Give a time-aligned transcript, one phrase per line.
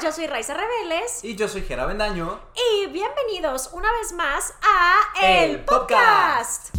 [0.00, 1.22] yo soy Raiza Rebeles.
[1.22, 2.40] Y yo soy Gera Bendaño.
[2.54, 6.74] Y bienvenidos una vez más a El, El Podcast.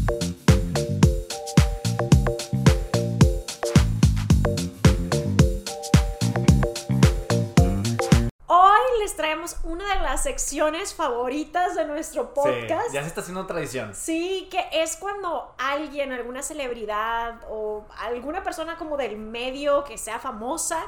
[8.47, 12.88] Hoy les traemos una de las secciones favoritas de nuestro podcast.
[12.88, 13.93] Sí, ya se está haciendo tradición.
[13.93, 20.18] Sí, que es cuando alguien, alguna celebridad o alguna persona como del medio que sea
[20.20, 20.84] famosa,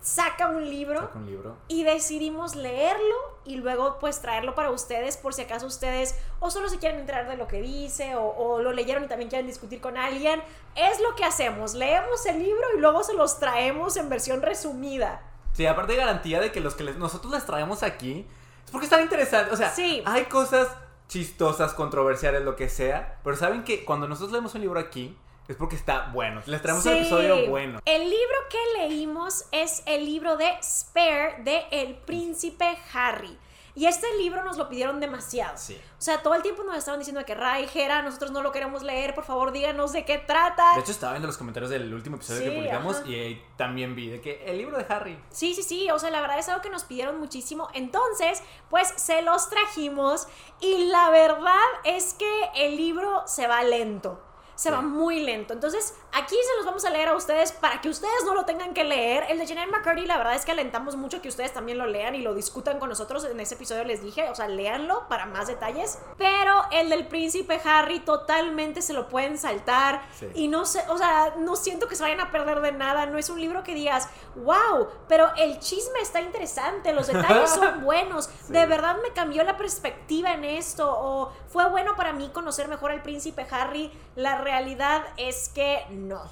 [0.00, 1.56] saca un libro Saca un libro.
[1.68, 6.68] y decidimos leerlo y luego pues traerlo para ustedes por si acaso ustedes o solo
[6.68, 9.80] se quieren enterar de lo que dice o, o lo leyeron y también quieren discutir
[9.80, 10.40] con alguien.
[10.74, 15.22] Es lo que hacemos, leemos el libro y luego se los traemos en versión resumida.
[15.54, 18.26] Sí, aparte de garantía de que los que les- nosotros les traemos aquí
[18.64, 19.52] es porque están interesantes.
[19.52, 20.02] O sea, Sí.
[20.04, 20.68] hay cosas
[21.08, 23.18] chistosas, controversiales, lo que sea.
[23.24, 25.16] Pero saben que cuando nosotros leemos un libro aquí
[25.48, 26.42] es porque está bueno.
[26.46, 27.80] Les traemos un episodio bueno.
[27.84, 33.38] El libro que leímos es el libro de Spare de El Príncipe Harry.
[33.76, 35.52] Y este libro nos lo pidieron demasiado.
[35.58, 35.78] Sí.
[35.98, 38.82] O sea, todo el tiempo nos estaban diciendo que Ray, Jera, nosotros no lo queremos
[38.82, 40.74] leer, por favor díganos de qué trata.
[40.76, 43.08] De hecho, estaba viendo los comentarios del último episodio Sí, que publicamos ajá.
[43.08, 45.22] y ahí también vi de que el libro de Harry.
[45.28, 47.68] Sí, sí, sí, o sea, la verdad es algo que nos pidieron muchísimo.
[47.74, 50.26] Entonces, pues se los trajimos
[50.58, 54.22] y la verdad es que el libro se va lento.
[54.56, 55.52] Se va muy lento.
[55.52, 58.74] Entonces, aquí se los vamos a leer a ustedes para que ustedes no lo tengan
[58.74, 59.26] que leer.
[59.28, 62.14] El de Janelle McCurdy, la verdad es que alentamos mucho que ustedes también lo lean
[62.14, 63.24] y lo discutan con nosotros.
[63.24, 65.98] En ese episodio les dije, o sea, léanlo para más detalles.
[66.16, 70.02] Pero el del príncipe Harry totalmente se lo pueden saltar.
[70.18, 70.26] Sí.
[70.34, 73.06] Y no sé, o sea, no siento que se vayan a perder de nada.
[73.06, 77.80] No es un libro que digas, wow, pero el chisme está interesante, los detalles son
[77.84, 78.30] buenos.
[78.46, 78.52] Sí.
[78.52, 80.90] De verdad me cambió la perspectiva en esto.
[80.90, 83.92] O fue bueno para mí conocer mejor al príncipe Harry.
[84.14, 86.22] La realidad es que no.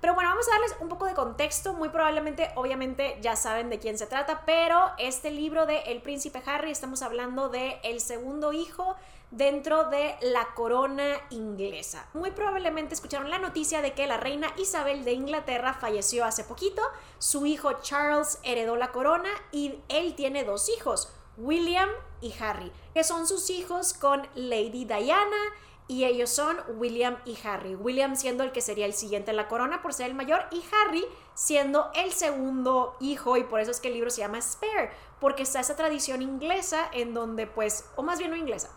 [0.00, 1.74] Pero bueno, vamos a darles un poco de contexto.
[1.74, 4.44] Muy probablemente, obviamente, ya saben de quién se trata.
[4.46, 8.96] Pero este libro de El príncipe Harry, estamos hablando de el segundo hijo
[9.30, 12.08] dentro de la corona inglesa.
[12.14, 16.80] Muy probablemente escucharon la noticia de que la reina Isabel de Inglaterra falleció hace poquito.
[17.18, 21.90] Su hijo Charles heredó la corona y él tiene dos hijos, William
[22.22, 25.42] y Harry, que son sus hijos con Lady Diana
[25.90, 27.74] y ellos son William y Harry.
[27.74, 30.62] William siendo el que sería el siguiente en la corona por ser el mayor y
[30.72, 34.92] Harry siendo el segundo hijo y por eso es que el libro se llama Spare,
[35.18, 38.70] porque está esa tradición inglesa en donde pues, o más bien no inglesa,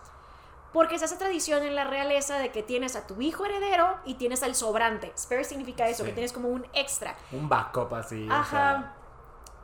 [0.73, 4.15] porque está esa tradición en la realeza de que tienes a tu hijo heredero y
[4.15, 5.13] tienes al sobrante.
[5.15, 6.09] Spare significa eso, Sí.
[6.09, 7.15] que tienes como un extra.
[7.31, 8.27] Un backup así.
[8.27, 8.95] o Ajá, sea,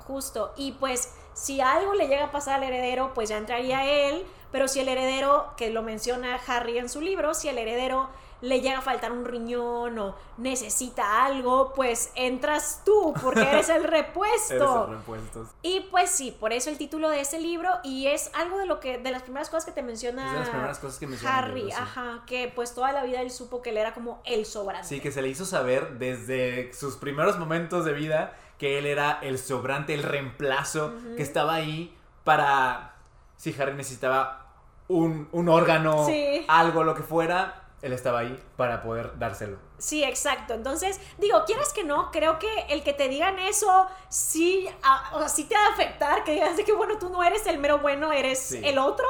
[0.05, 0.53] justo.
[0.55, 4.23] Y pues si algo le llega a pasar al heredero, pues ya entraría él.
[4.51, 8.09] Pero si el heredero, que lo menciona Harry en su libro, si el heredero
[8.41, 13.83] le llega a faltar un riñón o necesita algo, pues entras tú porque eres el
[14.23, 14.55] repuesto.
[14.55, 15.47] eres el repuestos.
[15.61, 18.79] Y pues sí, por eso el título de ese libro y es algo de lo
[18.79, 21.37] que de las primeras cosas que te menciona Es de las primeras cosas que menciona
[21.37, 21.81] el Harry, libro, sí.
[21.81, 24.87] ajá, que pues toda la vida él supo que él era como el sobrante.
[24.87, 29.19] Sí, que se le hizo saber desde sus primeros momentos de vida que él era
[29.21, 31.93] el sobrante, el reemplazo, que estaba ahí
[32.23, 32.93] para
[33.39, 34.45] si Harry necesitaba
[34.89, 36.45] un, un órgano, Sí.
[36.49, 39.57] algo, lo que fuera, él estaba ahí para poder dárselo.
[39.77, 40.53] Sí, exacto.
[40.53, 44.67] Entonces, digo, quieras que no, creo que el que te digan eso sí,
[45.13, 47.47] o sea, sí te va a afectar, que digas de que, bueno, tú no eres
[47.47, 48.61] el mero bueno, eres Sí.
[48.61, 49.07] el otro.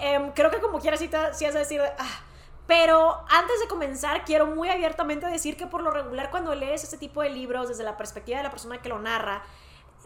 [0.00, 2.20] Em, creo que como quieras sí, te, sí vas a decir, ah.
[2.66, 6.96] Pero antes de comenzar, quiero muy abiertamente decir que por lo regular cuando lees este
[6.98, 9.42] tipo de libros desde la perspectiva de la persona que lo narra,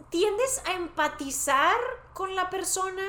[0.09, 1.75] tiendes a empatizar
[2.13, 3.03] con la persona,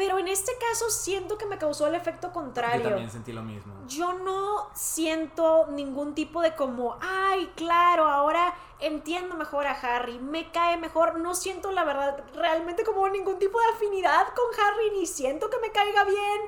[0.00, 3.42] pero en este caso siento que me causó el efecto contrario Yo también sentí lo
[3.42, 3.74] mismo.
[3.86, 10.50] yo no siento ningún tipo de como, ay, claro, ahora entiendo mejor a Harry, me
[10.52, 15.06] cae mejor, no siento la verdad realmente como ningún tipo de afinidad con Harry, ni
[15.06, 16.40] siento que me caiga bien.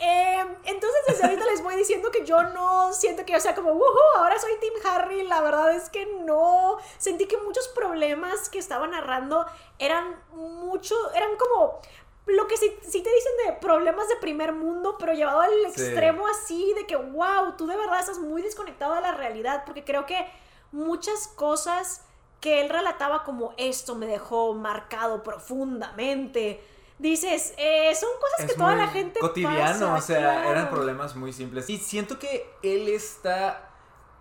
[0.00, 3.70] Eh, entonces desde ahorita les voy diciendo que yo no siento que yo sea como,
[3.70, 6.76] "Woohoo, ahora soy Team Harry, la verdad es que no.
[6.98, 9.46] Sentí que muchos problemas que estaba narrando
[9.78, 11.80] eran mucho, eran como
[12.26, 15.82] lo que sí, sí te dicen de problemas de primer mundo, pero llevado al Sí.
[15.82, 19.84] extremo así de que, wow, tú de verdad estás muy desconectado de la realidad, porque
[19.84, 20.26] creo que
[20.72, 22.02] muchas cosas
[22.40, 26.62] que él relataba como esto me dejó marcado profundamente.
[26.98, 30.50] Dices, eh, son cosas Es que toda la gente cotidiano, pasa, o sea, claro.
[30.50, 31.68] eran problemas muy simples.
[31.70, 33.70] Y siento que él está,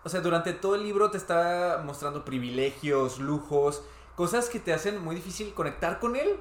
[0.03, 3.83] o sea, durante todo el libro te está mostrando privilegios, lujos,
[4.15, 6.39] cosas que te hacen muy difícil conectar con él.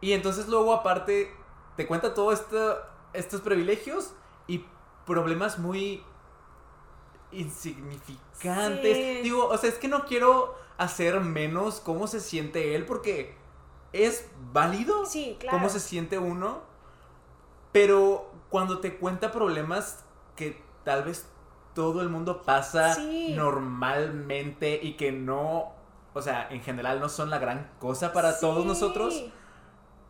[0.00, 1.34] Y entonces luego aparte
[1.76, 2.78] te cuenta todo esto,
[3.12, 4.12] estos privilegios
[4.46, 4.64] y
[5.06, 6.02] problemas muy
[7.32, 8.96] insignificantes.
[8.96, 9.20] Sí.
[9.22, 13.34] Digo, o sea, es que no quiero hacer menos cómo se siente él porque
[13.92, 15.56] es válido Sí, claro.
[15.58, 16.60] cómo se siente uno,
[17.72, 20.04] pero cuando te cuenta problemas
[20.34, 21.26] que tal vez
[21.74, 23.32] todo el mundo pasa Sí.
[23.34, 25.72] normalmente y que no,
[26.14, 28.68] o sea, en general no son la gran cosa para todos Sí.
[28.68, 29.24] nosotros,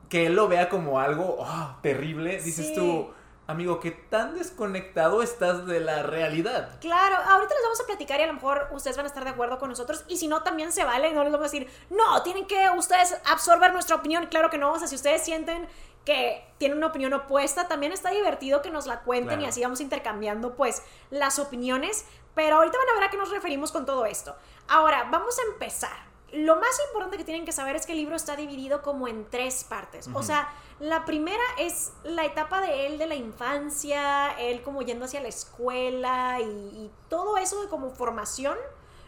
[0.09, 2.75] que él lo vea como algo oh, terrible, dices Sí.
[2.75, 3.11] tú,
[3.47, 6.79] amigo, ¿qué tan desconectado estás de la realidad?
[6.81, 9.31] Claro, ahorita les vamos a platicar y a lo mejor ustedes van a estar de
[9.31, 12.23] acuerdo con nosotros y si no también se vale, no les vamos a decir, no,
[12.23, 15.67] tienen que ustedes absorber nuestra opinión, claro que no, o sea, si ustedes sienten
[16.05, 19.81] que tienen una opinión opuesta, también está divertido que nos la cuenten y así vamos
[19.81, 22.05] intercambiando pues las opiniones,
[22.37, 24.37] pero ahorita van a ver a qué nos referimos con todo esto.
[24.69, 26.06] Ahora, vamos a empezar.
[26.37, 29.29] Lo más importante que tienen que saber es que el libro está dividido como en
[29.31, 30.09] tres partes.
[30.15, 30.49] O sea,
[30.81, 35.29] la primera es la etapa de él de la infancia, él como yendo hacia la
[35.29, 38.57] escuela y, y todo eso de como formación.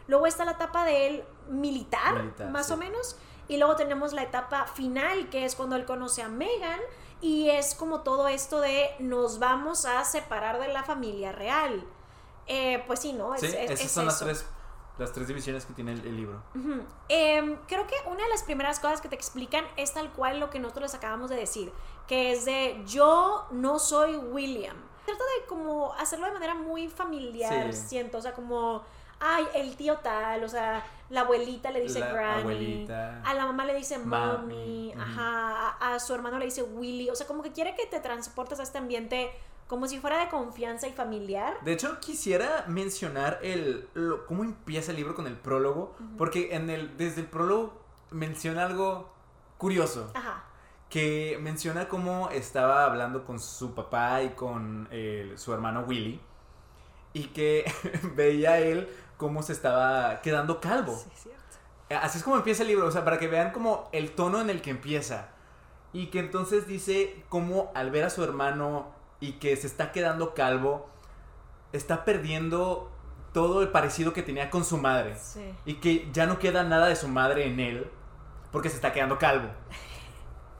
[0.07, 2.73] Luego está la etapa de él militar, Militar, más sí.
[2.73, 3.17] o menos.
[3.47, 6.81] Y luego tenemos la etapa final, que es cuando él conoce a Megan.
[7.21, 11.85] Y es como todo esto de nos vamos a separar de la familia real.
[12.47, 13.35] Eh, pues sí, ¿no?
[13.35, 14.25] Es, Sí, es- esas es son las eso.
[14.25, 14.47] tres,
[14.99, 16.43] las tres divisiones que tiene el, el libro.
[17.09, 20.51] Em, creo que una de las primeras cosas que te explican es tal cual lo
[20.51, 21.73] que nosotros les acabamos de decir,
[22.07, 24.77] que es de yo no soy William.
[25.07, 27.87] Trata de como hacerlo de manera muy familiar, Sí.
[27.89, 28.83] siento, o sea, como,
[29.21, 33.23] ay, el tío tal, o sea, la abuelita le dice La Granny, abuelita.
[33.25, 37.09] a la mamá le dice Mami, Mommy, ajá, a, a su hermano le dice Willy,
[37.09, 39.33] o sea, como que quiere que te transportes a este ambiente
[39.69, 41.55] como si fuera de confianza y familiar.
[41.63, 46.71] De hecho, quisiera mencionar el lo- cómo empieza el libro con el prólogo, porque en
[46.71, 47.81] el desde el prólogo
[48.11, 49.13] menciona algo
[49.59, 50.45] curioso, Ajá.
[50.89, 56.21] que menciona cómo estaba hablando con su papá y con eh, su hermano Willy
[57.13, 57.71] y que
[58.17, 58.89] veía él
[59.19, 60.97] cómo se estaba quedando calvo.
[60.97, 61.39] Sí, cierto.
[62.05, 64.49] Así es como empieza el libro, o sea, para que vean como el tono en
[64.51, 65.29] el que empieza.
[65.93, 70.35] Y que entonces dice cómo al ver a su hermano y que se está quedando
[70.35, 70.89] calvo,
[71.73, 72.91] está perdiendo
[73.33, 75.17] todo el parecido que tenía con su madre.
[75.19, 75.55] Sí.
[75.65, 77.91] Y que ya no queda nada de su madre en él
[78.53, 79.49] porque se está quedando calvo.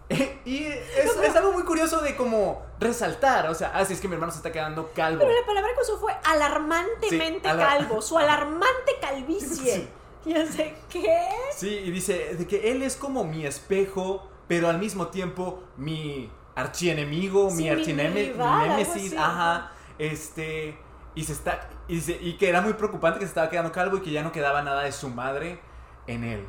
[0.45, 4.15] y es, es algo muy curioso de como resaltar, o sea, así es que mi
[4.15, 5.21] hermano se está quedando calvo.
[5.21, 9.75] Pero la palabra que usó fue alarmantemente Sí, alar- calvo, su alarmante calvicie.
[9.75, 9.89] Sí.
[10.25, 11.19] Y yo sé, ¿qué?
[11.55, 16.31] Sí, y dice de que él es como mi espejo, pero al mismo tiempo mi
[16.59, 20.79] archienemigo, Sí, mi mi- mi archineme- rival, mi algo némesis, así, ajá, este,
[21.15, 24.11] y se está, y que era muy preocupante que se estaba quedando calvo y que
[24.11, 25.61] ya no quedaba nada de su madre
[26.07, 26.49] en él,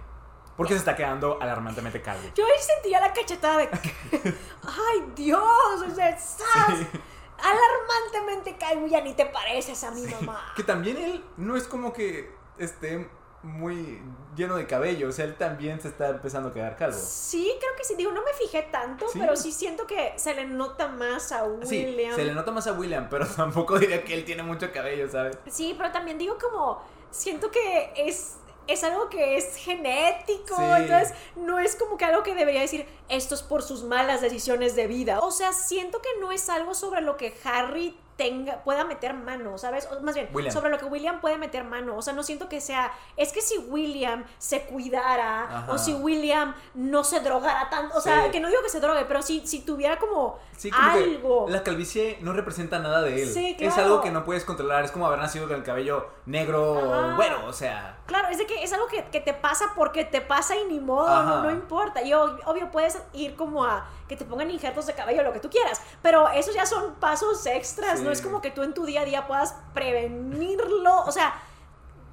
[0.57, 2.23] porque se está quedando alarmantemente calvo.
[2.35, 3.69] Yo ahí sentía la cachetada de.
[4.63, 5.41] ¡Ay, Dios!
[5.89, 6.77] O sea, ¡zas!
[6.77, 6.87] Sí.
[7.41, 10.53] Alarmantemente calvo, ya ni te pareces a mi mamá.
[10.55, 13.09] Que también él no es como que esté
[13.43, 14.01] muy
[14.35, 16.97] lleno de cabello, o sea, él también se está empezando a quedar calvo.
[16.99, 17.95] Sí, creo que sí.
[17.95, 19.19] Digo, no me fijé tanto, Sí.
[19.19, 22.15] pero sí siento que se le nota más a Sí, William.
[22.15, 25.37] se le nota más a William, pero tampoco diría que él tiene mucho cabello, ¿sabes?
[25.49, 26.81] Sí, pero también digo como,
[27.11, 28.35] siento que es,
[28.67, 30.63] es algo que es genético, Sí.
[30.77, 34.75] entonces no es como que algo que debería decir, esto es por sus malas decisiones
[34.75, 35.19] de vida.
[35.21, 39.57] O sea, siento que no es algo sobre lo que Harry tenga, pueda meter mano,
[39.57, 39.87] ¿sabes?
[39.91, 40.53] O más bien, William.
[40.53, 41.95] sobre lo que William puede meter mano.
[41.95, 45.71] O sea, no siento que sea, es que si William se cuidara Ajá.
[45.71, 48.31] o si William no se drogara tanto, o sea, Sí.
[48.31, 51.45] que no digo que se drogue, pero si, si tuviera como Sí, como que algo.
[51.47, 53.29] la calvicie no representa nada de él.
[53.33, 53.83] Sí, Es claro.
[53.93, 54.83] algo que no puedes controlar.
[54.83, 57.15] Es como haber nacido con el cabello negro, Ajá.
[57.15, 57.95] bueno, o sea.
[58.05, 60.79] Claro, es de que es algo que, que te pasa porque te pasa y ni
[60.81, 62.01] modo, no, no importa.
[62.01, 65.39] Y ob- obvio puedes ir como a que te pongan injertos de cabello, lo que
[65.39, 68.03] tú quieras, pero esos ya son pasos extras, Sí.
[68.03, 71.41] no es como que tú en tu día a día puedas prevenirlo, o sea,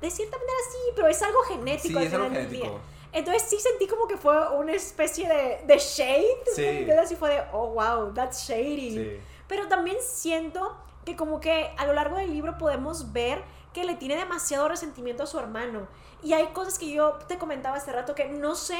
[0.01, 2.65] de cierta manera sí, pero es algo genético Sí, al es algo final del día.
[2.67, 2.87] genético.
[3.13, 6.37] Entonces sí sentí como que fue una especie de, de shade.
[6.55, 6.91] Sí.
[6.91, 8.91] Así fue de, oh, wow, that's shady.
[8.91, 9.21] Sí.
[9.49, 10.77] Pero también siento
[11.07, 15.23] que como que a lo largo del libro podemos ver que le tiene demasiado resentimiento
[15.23, 15.89] a su hermano.
[16.23, 18.77] Y hay cosas que yo te comentaba hace rato que no sé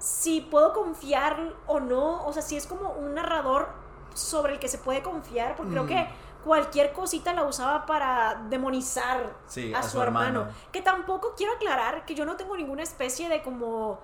[0.00, 2.24] si puedo confiar o no.
[2.26, 3.68] O sea, si es como un narrador
[4.14, 5.54] sobre el que se puede confiar.
[5.54, 5.88] Porque creo Mm.
[5.88, 6.08] que
[6.42, 10.40] cualquier cosita la usaba para demonizar Sí, a, su, hermano.
[10.40, 10.56] hermano.
[10.72, 14.00] Que tampoco quiero aclarar que yo no tengo ninguna especie de como...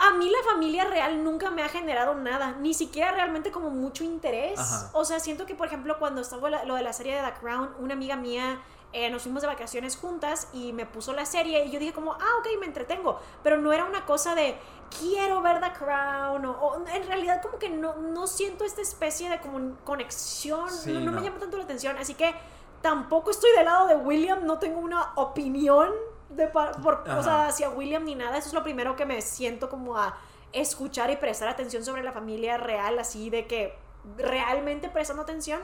[0.00, 4.04] A mí la familia real nunca me ha generado nada, ni siquiera realmente como mucho
[4.04, 4.58] interés.
[4.60, 4.90] Ajá.
[4.92, 7.74] O sea, siento que, por ejemplo, cuando estaba lo de la serie de The Crown,
[7.78, 8.60] una amiga mía
[8.92, 12.12] eh, nos fuimos de vacaciones juntas y me puso la serie y yo dije como,
[12.12, 13.20] ah, ok, me entretengo.
[13.42, 14.56] Pero no era una cosa de,
[14.98, 16.46] quiero ver The Crown.
[16.46, 20.70] O, o en realidad como que no, no siento esta especie de como conexión.
[20.70, 21.98] Sí, no, no me llama tanto la atención.
[21.98, 22.34] Así que
[22.80, 25.92] tampoco estoy del lado de William, no tengo una opinión
[26.30, 28.38] de por, o sea, hacia William ni nada.
[28.38, 30.16] Eso es lo primero que me siento como a
[30.52, 33.76] escuchar y prestar atención sobre la familia real, así de que
[34.16, 35.60] realmente prestando atención.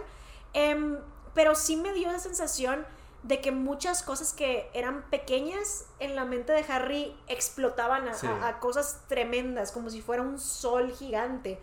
[0.53, 0.99] Em,
[1.35, 2.87] pero sí me dio esa sensación
[3.25, 9.03] de que muchas cosas que eran pequeñas en la mente de Harry explotaban a, cosas
[9.09, 11.59] tremendas, como si fuera un sol gigante.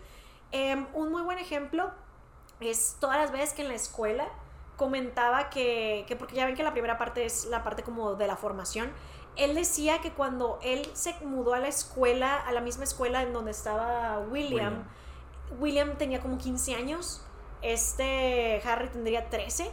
[0.50, 1.90] Em, un muy buen ejemplo
[2.60, 4.28] es todas las veces que en la escuela
[4.76, 8.26] comentaba que, que, porque ya ven que la primera parte es la parte como de
[8.26, 8.92] la formación,
[9.36, 13.32] él decía que cuando él se mudó a la escuela, a la misma escuela en
[13.32, 14.84] donde estaba William,
[15.58, 17.24] William, tenía como 15 años,
[17.62, 19.70] este Harry tendría 13,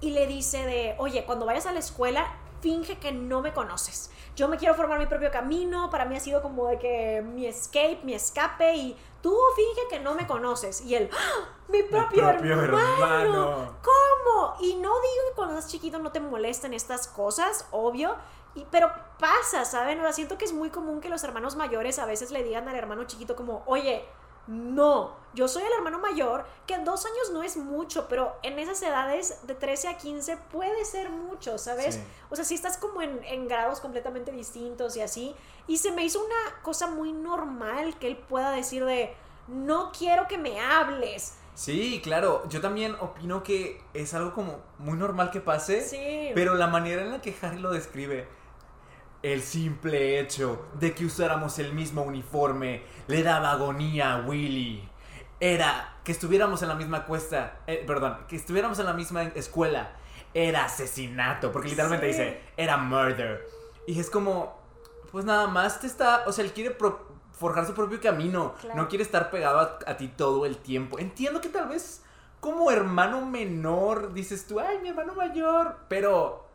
[0.00, 4.10] y le dice de, oye, cuando vayas a la escuela, finge que no me conoces.
[4.36, 7.46] Yo me quiero formar mi propio camino, para mí ha sido como de que mi
[7.46, 10.80] escape, mi escape, y tú finge que no me conoces.
[10.82, 11.48] Y él, ¡Ah!
[11.68, 13.76] mi propio, hermano.
[13.82, 14.54] ¿Cómo?
[14.60, 18.14] Y no digo que cuando estás chiquito no te molesten estas cosas, obvio,
[18.54, 19.98] y, pero pasa, ¿saben?
[19.98, 22.68] O sea, siento que es muy común que los hermanos mayores a veces le digan
[22.68, 24.04] al hermano chiquito como, oye,
[24.48, 28.82] no, yo soy el hermano mayor, que dos años no es mucho, pero en esas
[28.82, 32.00] edades de 13 a 15 puede ser mucho, ¿sabes?
[32.30, 35.34] O sea, si estás como en, en, grados completamente distintos y así.
[35.66, 39.14] Y se me hizo una cosa muy normal que él pueda decir de,
[39.48, 41.34] no quiero que me hables.
[41.54, 46.30] Sí, claro, yo también opino que es algo como muy normal que pase, sí.
[46.34, 48.26] pero la manera en la que Harry lo describe,
[49.22, 54.88] el simple hecho de que usáramos el mismo uniforme le daba agonía a Willy.
[55.40, 59.92] Era que estuviéramos en la misma cuesta, eh, perdón, que estuviéramos en la misma escuela.
[60.34, 63.46] Era asesinato, porque literalmente dice, era murder.
[63.86, 64.56] Y es como,
[65.10, 66.76] pues nada más te está, o sea, él quiere
[67.32, 70.98] forjar su propio camino, no quiere estar pegado a, a ti todo el tiempo.
[70.98, 72.02] Entiendo que tal vez
[72.40, 76.46] como hermano menor dices tú, ay, mi hermano mayor, pero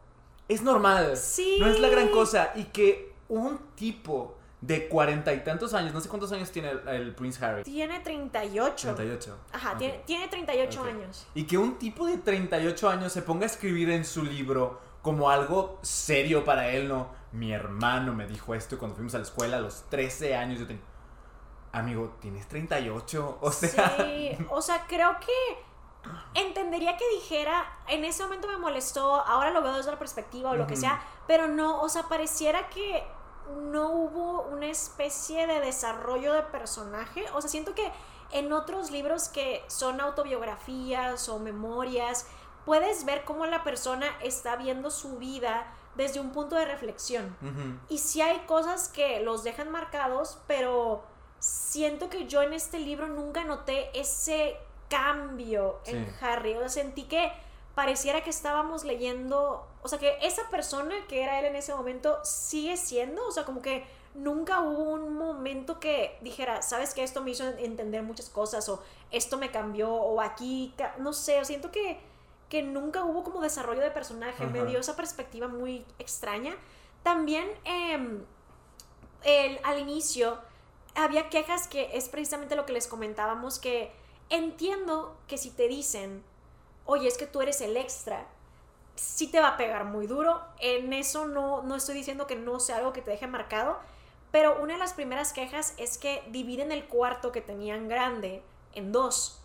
[0.47, 1.17] es normal.
[1.17, 1.57] Sí.
[1.59, 2.51] No es la gran cosa.
[2.55, 7.13] Y que un tipo de cuarenta y tantos años, no sé cuántos años tiene el,
[7.13, 7.63] Prince Harry.
[7.63, 8.95] Tiene 38.
[8.95, 9.37] 38.
[9.51, 11.27] Ajá, tiene, tiene 38 años.
[11.35, 15.29] Y que un tipo de 38 años se ponga a escribir en su libro como
[15.29, 17.09] algo serio para él, ¿no?
[17.33, 20.59] Mi hermano me dijo esto cuando fuimos a la escuela a los 13 años.
[20.59, 20.81] Yo tengo...
[21.73, 23.39] Amigo, tienes 38.
[23.41, 23.97] O sea...
[23.97, 29.61] Sí, o sea, creo que entendería que dijera, en ese momento me molestó, ahora lo
[29.61, 33.03] veo desde la perspectiva o lo que sea, pero no, o sea, pareciera que
[33.71, 37.91] no hubo una especie de desarrollo de personaje, o sea, siento que
[38.31, 42.25] en otros libros que son autobiografías o memorias,
[42.65, 47.35] puedes ver cómo la persona está viendo su vida desde un punto de reflexión.
[47.89, 51.03] Y si hay cosas que los dejan marcados, pero
[51.39, 54.57] siento que yo en este libro nunca noté ese
[54.89, 56.55] cambio en Harry.
[56.55, 57.31] O sea, sentí que
[57.75, 62.19] pareciera que estábamos leyendo, o sea, que esa persona que era él en ese momento
[62.23, 67.23] sigue siendo, o sea, como que nunca hubo un momento que dijera, sabes que esto
[67.23, 71.99] me hizo entender muchas cosas, o esto me cambió, o aquí, no sé, siento que,
[72.49, 76.55] que nunca hubo como desarrollo de personaje, me dio esa perspectiva muy extraña.
[77.01, 78.23] También em,
[79.23, 80.37] el, al inicio
[80.95, 83.91] había quejas que es precisamente lo que les comentábamos, que
[84.29, 86.23] Entiendo que si te dicen,
[86.85, 88.27] oye, es que tú eres el extra,
[88.95, 90.41] sí te va a pegar muy duro.
[90.59, 93.79] En eso no, no estoy diciendo que no sea algo que te deje marcado,
[94.31, 98.91] pero una de las primeras quejas es que dividen el cuarto que tenían grande en
[98.91, 99.41] dos.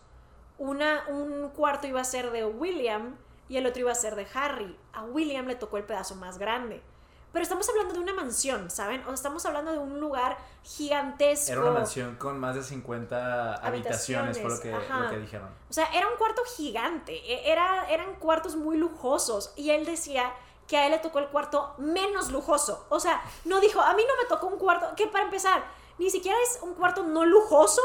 [0.59, 3.17] Una, un cuarto iba a ser de William
[3.49, 4.77] y el otro iba a ser de Harry.
[4.93, 6.83] A William le tocó el pedazo más grande.
[7.33, 9.05] Pero estamos hablando de una mansión, ¿saben?
[9.07, 11.53] O estamos hablando de un lugar gigantesco.
[11.53, 15.49] Era una mansión con más de 50 habitaciones, fue lo que, lo que, dijeron.
[15.69, 17.13] O sea, era un cuarto gigante.
[17.13, 19.53] E, era, eran cuartos muy lujosos.
[19.57, 20.33] Y él decía
[20.67, 22.87] que a él le tocó el cuarto menos lujoso.
[22.89, 24.95] O sea, no dijo, a mí no me tocó un cuarto.
[24.97, 25.63] Que para empezar,
[25.99, 27.83] ni siquiera es un cuarto no lujoso.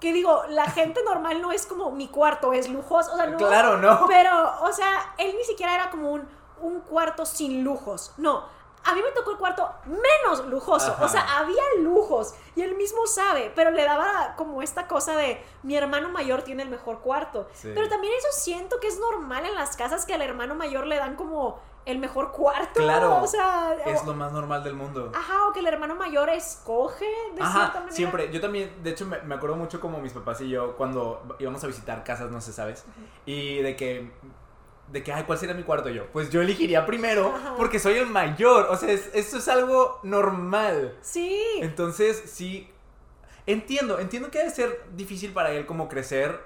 [0.00, 3.12] Que digo, la gente normal no es como mi cuarto es lujoso.
[3.12, 3.36] O sea, no.
[3.36, 4.06] Claro, no.
[4.08, 6.26] Pero, o sea, él ni siquiera era como un,
[6.60, 8.12] un cuarto sin lujos.
[8.16, 8.55] No
[8.86, 10.96] a mí me tocó el cuarto menos lujoso.
[11.00, 15.42] O sea, había lujos y él mismo sabe, pero le daba como esta cosa de
[15.62, 17.48] mi hermano mayor tiene el mejor cuarto.
[17.62, 20.96] Pero también eso siento que es normal en las casas que al hermano mayor le
[20.96, 22.80] dan como el mejor cuarto.
[22.80, 23.22] Claro.
[23.22, 25.12] O sea, es lo más normal del mundo.
[25.14, 27.92] Ajá, o que el hermano mayor escoge de ajá, manera.
[27.92, 28.30] Siempre.
[28.32, 31.66] Yo también, de hecho, me, acuerdo mucho como mis papás y yo cuando íbamos a
[31.66, 32.84] visitar casas, no sé, ¿sabes?
[33.24, 34.12] Y de que
[34.88, 36.06] de que, ay, ¿cuál sería mi cuarto yo?
[36.12, 38.66] Pues yo elegiría primero porque soy el mayor.
[38.70, 40.96] O sea, esto es algo normal.
[41.00, 41.40] Sí.
[41.60, 42.70] Entonces, sí.
[43.46, 46.40] Entiendo, entiendo que debe ser difícil para él como crecer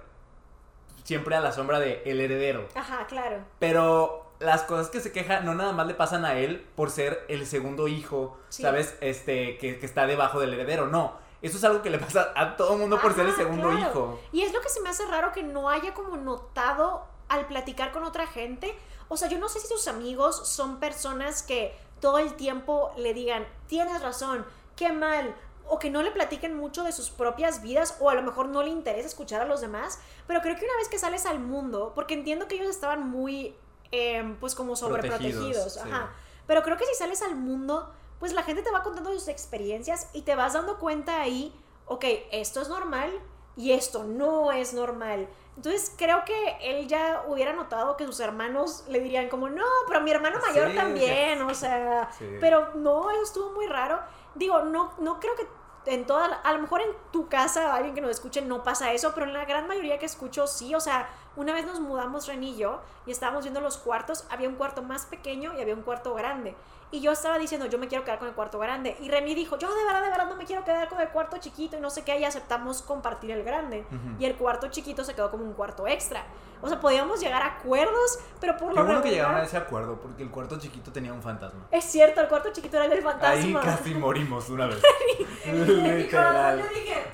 [1.05, 2.69] siempre a la sombra de el heredero.
[2.75, 3.39] Ajá, claro.
[3.59, 7.25] Pero las cosas que se queja no nada más le pasan a él por ser
[7.29, 8.97] el segundo hijo, ¿sabes?
[9.01, 10.87] Este, que, que está debajo del heredero.
[10.87, 13.71] No Eso es algo que le pasa a todo el mundo por ser el segundo
[13.71, 13.81] claro.
[13.81, 14.21] hijo.
[14.33, 17.93] Y es lo que se me hace raro que no haya como notado al platicar
[17.93, 18.77] con otra gente.
[19.09, 23.15] O sea, yo no sé si sus amigos son personas que todo el tiempo le
[23.15, 24.45] digan, tienes razón,
[24.77, 25.35] qué mal,
[25.69, 28.63] o que no le platiquen mucho de sus propias vidas, o a lo mejor no
[28.63, 30.01] le interesa escuchar a los demás.
[30.27, 33.55] Pero creo que una vez que sales al mundo, porque entiendo que ellos estaban muy,
[33.93, 35.81] em, pues como sobreprotegidos, Protegidos, sí.
[35.81, 36.13] ajá.
[36.47, 40.09] Pero creo que si sales al mundo, pues la gente te va contando sus experiencias
[40.13, 41.55] y te vas dando cuenta ahí,
[41.87, 43.13] ok, esto es normal
[43.57, 45.29] y esto no es normal.
[45.61, 50.00] Entonces creo que él ya hubiera notado que sus hermanos le dirían como, no, pero
[50.00, 52.25] mi hermano mayor Sí, también, o sea, Sí.
[52.40, 54.00] pero no, eso estuvo muy raro.
[54.35, 55.47] Digo, no, no creo que
[55.85, 58.95] en toda, la- a lo mejor en tu casa, alguien que nos escuche, no pasa
[58.95, 62.26] eso, pero en la gran mayoría que escucho, sí, o sea, una vez nos mudamos
[62.26, 65.75] Ren y yo y estábamos viendo los cuartos, había un cuarto más pequeño y había
[65.75, 66.57] un cuarto grande.
[66.93, 68.97] Y yo estaba diciendo, yo me quiero quedar con el cuarto grande.
[69.01, 71.37] Y Reni dijo, yo de verdad, de verdad no me quiero quedar con el cuarto
[71.39, 72.19] chiquito y no sé qué.
[72.19, 73.85] Y aceptamos compartir el grande.
[73.87, 74.17] Ujú.
[74.19, 76.25] Y el cuarto chiquito se quedó como un cuarto extra.
[76.63, 79.99] O sea, podíamos llegar a acuerdos, pero por lo bueno que llegaron a ese acuerdo,
[80.01, 81.67] porque el cuarto chiquito tenía un fantasma.
[81.71, 83.61] Es cierto, el cuarto chiquito era el del Ahí fantasma.
[83.61, 84.83] casi morimos una vez.
[85.47, 86.59] Literal.
[86.59, 87.05] yo dije,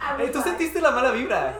[0.00, 0.44] "Ah, Ey, ¿Tú va".
[0.44, 1.58] sentiste la mala vibra?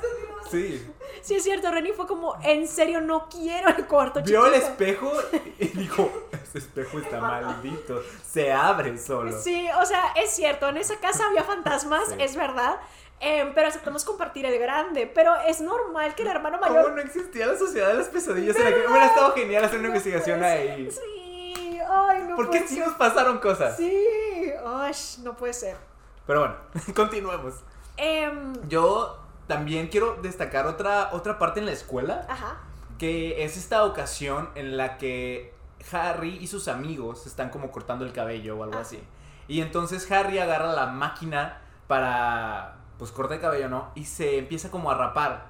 [0.51, 0.93] Sí.
[1.23, 4.43] Sí, es cierto, Reni fue como, en serio, no quiero el cuarto chiquito.
[4.43, 5.11] Vio el espejo
[5.59, 8.03] y dijo, ese espejo está maldito.
[8.29, 9.33] Se abre solo.
[9.41, 12.15] Sí, o sea, es cierto, en esa casa había fantasmas, Sí.
[12.19, 12.77] es verdad.
[13.19, 15.11] em, pero aceptamos compartir el grande.
[15.13, 16.93] Pero es normal que el hermano ¿Cómo mayor.
[16.93, 18.59] no existía la sociedad de las pesadillas?
[18.59, 20.91] la que hubiera estado genial hacer una investigación ahí.
[20.91, 23.75] Sí, ay, no Porque puede sí nos pasaron cosas.
[23.79, 24.05] Sí,
[24.67, 25.77] ay, no puede ser.
[26.27, 26.57] Pero bueno,
[26.95, 27.55] continuemos.
[27.97, 32.27] Em, Yo también quiero destacar otra, otra parte en la escuela.
[32.29, 32.57] ajá.
[32.99, 35.53] que es esta ocasión en la que
[35.93, 38.81] Harry y sus amigos están como cortando el cabello o algo Ah.
[38.81, 39.03] así.
[39.49, 43.91] Y entonces Harry agarra la máquina para, pues, cortar el cabello, ¿no?
[43.95, 45.47] Y se empieza como a rapar.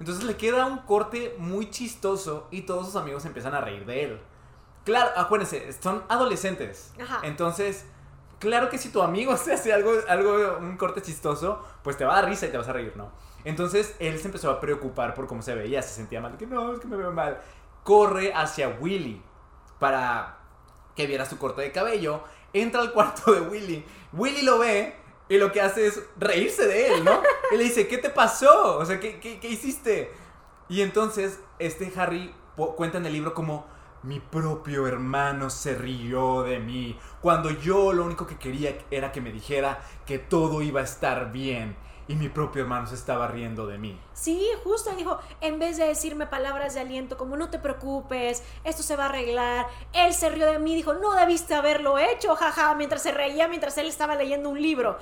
[0.00, 4.04] Entonces le queda un corte muy chistoso y todos sus amigos empiezan a reír de
[4.04, 4.20] él.
[4.84, 6.92] Claro, acuérdense, son adolescentes.
[7.00, 7.20] Ajá.
[7.22, 7.86] Entonces,
[8.38, 12.12] claro que si tu amigo se hace algo, algo, un corte chistoso, pues te va
[12.12, 13.10] a dar risa y te vas a reír, ¿no?
[13.44, 16.72] Entonces él se empezó a preocupar por cómo se veía, se sentía mal, que no,
[16.72, 17.40] es que me veo mal.
[17.82, 19.22] Corre hacia Willy
[19.78, 20.38] para
[20.94, 24.94] que viera su corte de cabello, entra al cuarto de Willy, Willy lo ve
[25.28, 27.22] y lo que hace es reírse de él, ¿no?
[27.52, 28.78] Y le dice, ¿qué te pasó?
[28.78, 30.12] O sea, ¿qué, qué, qué hiciste?
[30.68, 32.34] Y entonces este Harry
[32.76, 33.66] cuenta en el libro como
[34.02, 39.20] mi propio hermano se rió de mí cuando yo lo único que quería era que
[39.20, 41.76] me dijera que todo iba a estar bien
[42.12, 43.98] y mi propio hermano se estaba riendo de mí.
[44.12, 48.82] Sí, justo dijo, en vez de decirme palabras de aliento como no te preocupes, esto
[48.82, 52.74] se va a arreglar, él se rió de mí, dijo, no debiste haberlo hecho, jaja,
[52.74, 54.98] mientras se reía, mientras él estaba leyendo un libro.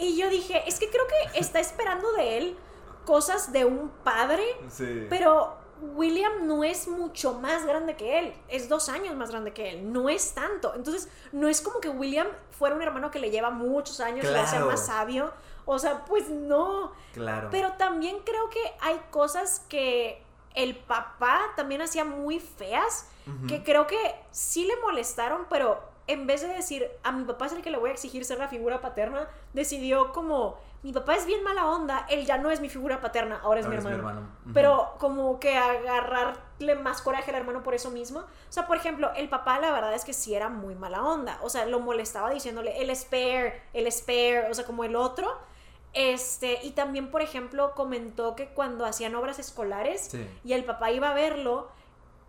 [0.00, 2.56] Y yo dije, es que creo que está esperando de él
[3.04, 5.06] cosas de un padre, Sí.
[5.10, 5.58] pero
[5.94, 9.92] William no es mucho más grande que él, es dos años más grande que él,
[9.92, 10.72] no es tanto.
[10.74, 14.28] Entonces, no es como que William fuera un hermano que le lleva muchos años y
[14.28, 14.70] le hace Claro.
[14.70, 15.30] más sabio.
[15.66, 16.92] O sea, pues no.
[17.12, 17.48] claro.
[17.50, 20.22] Pero también creo que hay cosas que
[20.54, 23.08] el papá también hacía muy feas,
[23.48, 27.52] que creo que sí le molestaron, pero en vez de decir, a mi papá es
[27.52, 31.24] el que le voy a exigir ser la figura paterna, decidió como, mi papá es
[31.24, 34.28] bien mala onda, él ya no es mi figura paterna, ahora es, Ahora mi, hermano.
[34.52, 38.20] Pero como que agarrarle más coraje al hermano por eso mismo.
[38.20, 41.38] O sea, por ejemplo, el papá la verdad es que sí era muy mala onda.
[41.42, 45.38] O sea, lo molestaba diciéndole el spare, el spare, o sea, como el otro.
[45.94, 50.28] Este, y también, por ejemplo, comentó que cuando hacían obras escolares Sí.
[50.44, 51.68] y el papá iba a verlo,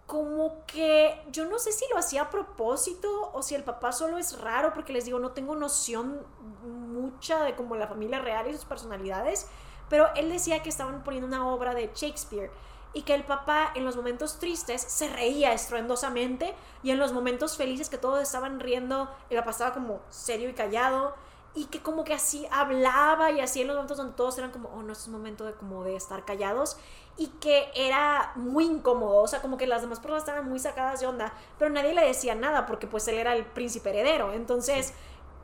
[0.05, 4.19] como que yo no sé si lo hacía a propósito o si el papá solo
[4.19, 6.21] es raro, porque les digo, no tengo noción
[6.63, 9.47] mucha de como la familia real y sus personalidades,
[9.89, 12.51] pero él decía que estaban poniendo una obra de Shakespeare
[12.93, 17.57] y que el papá en los momentos tristes se reía estruendosamente y en los momentos
[17.57, 21.15] felices que todos estaban riendo, el papá estaba como serio y callado
[21.55, 24.69] y que como que así hablaba y así en los momentos donde todos eran como,
[24.69, 26.77] oh, no, este es un momento de como de estar callados
[27.17, 30.99] y que era muy incómodo, o sea, como que las demás personas estaban muy sacadas
[30.99, 34.93] de onda, pero nadie le decía nada porque pues él era el príncipe heredero, entonces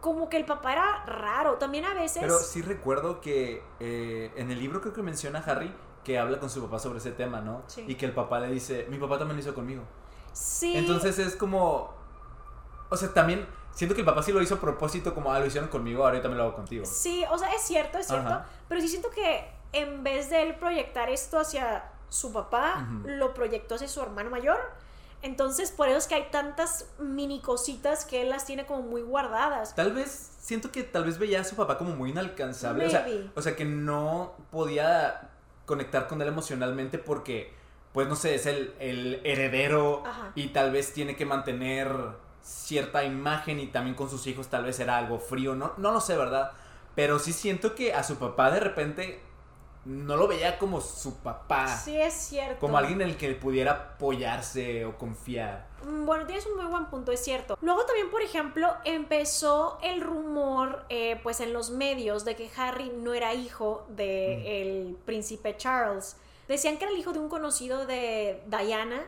[0.01, 2.21] como que el papá era raro, también a veces...
[2.21, 6.39] Pero sí recuerdo que eh, en el libro creo que menciona a Harry que habla
[6.39, 7.61] con su papá sobre ese tema, ¿no?
[7.67, 7.85] Sí.
[7.87, 9.83] Y que el papá le dice, mi papá también lo hizo conmigo.
[10.33, 11.93] sí, Entonces es como...
[12.89, 15.45] O sea, también siento que el papá sí lo hizo a propósito, como, ah, lo
[15.45, 16.85] hicieron conmigo, ahora yo también lo hago contigo.
[16.85, 18.27] Sí, o sea, es cierto, es cierto.
[18.27, 18.45] Ajá.
[18.67, 23.75] Pero sí siento que en vez de él proyectar esto hacia su papá, lo proyectó
[23.75, 24.59] hacia su hermano mayor.
[25.21, 29.01] Entonces, por eso es que hay tantas mini cositas que él las tiene como muy
[29.01, 29.75] guardadas.
[29.75, 32.87] Tal vez, siento que tal vez veía a su papá como muy inalcanzable.
[32.87, 35.29] O sea, o sea, que no podía
[35.65, 37.53] conectar con él emocionalmente porque,
[37.93, 40.31] pues no sé, es el, el heredero Ajá.
[40.35, 41.87] y tal vez tiene que mantener
[42.41, 45.55] cierta imagen y también con sus hijos tal vez era algo frío.
[45.55, 46.51] No, no lo sé, ¿verdad?
[46.95, 49.21] Pero sí siento que a su papá de repente
[49.85, 51.67] no lo veía como su papá.
[51.67, 52.59] Sí, es cierto.
[52.59, 55.65] Como alguien en el que pudiera apoyarse o confiar.
[55.83, 57.57] Mm, Bueno, tienes un muy buen punto, es cierto.
[57.61, 62.91] Luego también, por ejemplo, empezó el rumor, eh, pues en los medios, de que Harry
[62.95, 66.15] no era hijo del príncipe Charles.
[66.47, 69.01] Decían que era el hijo de un conocido de Diana,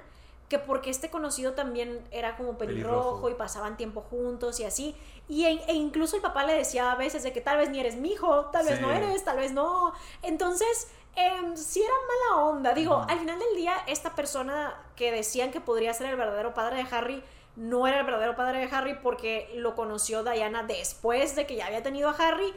[0.49, 3.29] que porque este conocido también era como pelirrojo, Pelirrojo.
[3.29, 4.95] y pasaban tiempo juntos y así.
[5.27, 7.79] Y, e, e incluso el papá le decía a veces de que tal vez ni
[7.79, 8.81] eres mi hijo, tal vez Sí.
[8.81, 9.93] no eres, tal vez no.
[10.21, 11.93] Entonces, em, sí era
[12.33, 12.73] mala onda.
[12.73, 16.83] Digo, al final del día, esta persona que decían que podría ser el verdadero padre
[16.83, 17.23] de Harry,
[17.55, 21.67] no era el verdadero padre de Harry porque lo conoció Diana después de que ya
[21.67, 22.51] había tenido a Harry.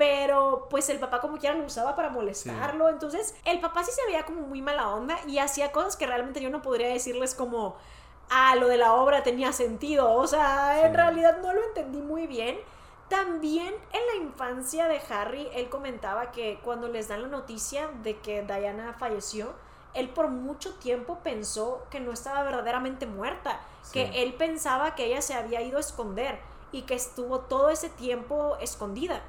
[0.00, 2.88] Pero pues el papá como quiera lo usaba para molestarlo.
[2.88, 6.40] Entonces el papá sí se veía como muy mala onda y hacía cosas que realmente
[6.40, 7.76] yo no podría decirles como,
[8.30, 10.10] ah, lo de la obra tenía sentido.
[10.14, 12.58] O sea, en realidad no lo entendí muy bien.
[13.10, 18.18] También en la infancia de Harry, él comentaba que cuando les dan la noticia de
[18.20, 19.52] que Diana falleció,
[19.92, 23.92] él por mucho tiempo pensó que no estaba verdaderamente muerta, Sí.
[23.92, 26.38] que él pensaba que ella se había ido a esconder
[26.72, 29.20] y que estuvo todo ese tiempo escondida.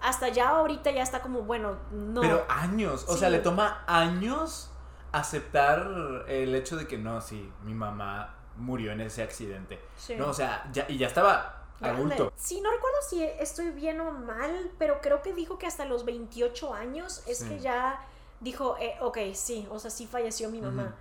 [0.00, 2.20] Hasta ya ahorita ya está como, bueno, no.
[2.20, 3.20] Pero años, o Sí.
[3.20, 4.70] sea, le toma años
[5.12, 9.80] aceptar el hecho de que no, sí, mi mamá murió en ese accidente.
[9.96, 10.16] Sí.
[10.16, 12.32] No, o sea, ya, y ya estaba adulto.
[12.36, 16.04] Sí, no recuerdo si estoy bien o mal, pero creo que dijo que hasta los
[16.04, 17.48] 28 años es Sí.
[17.48, 18.00] que ya
[18.40, 20.94] dijo, eh, ok, sí, o sea, sí falleció mi mamá.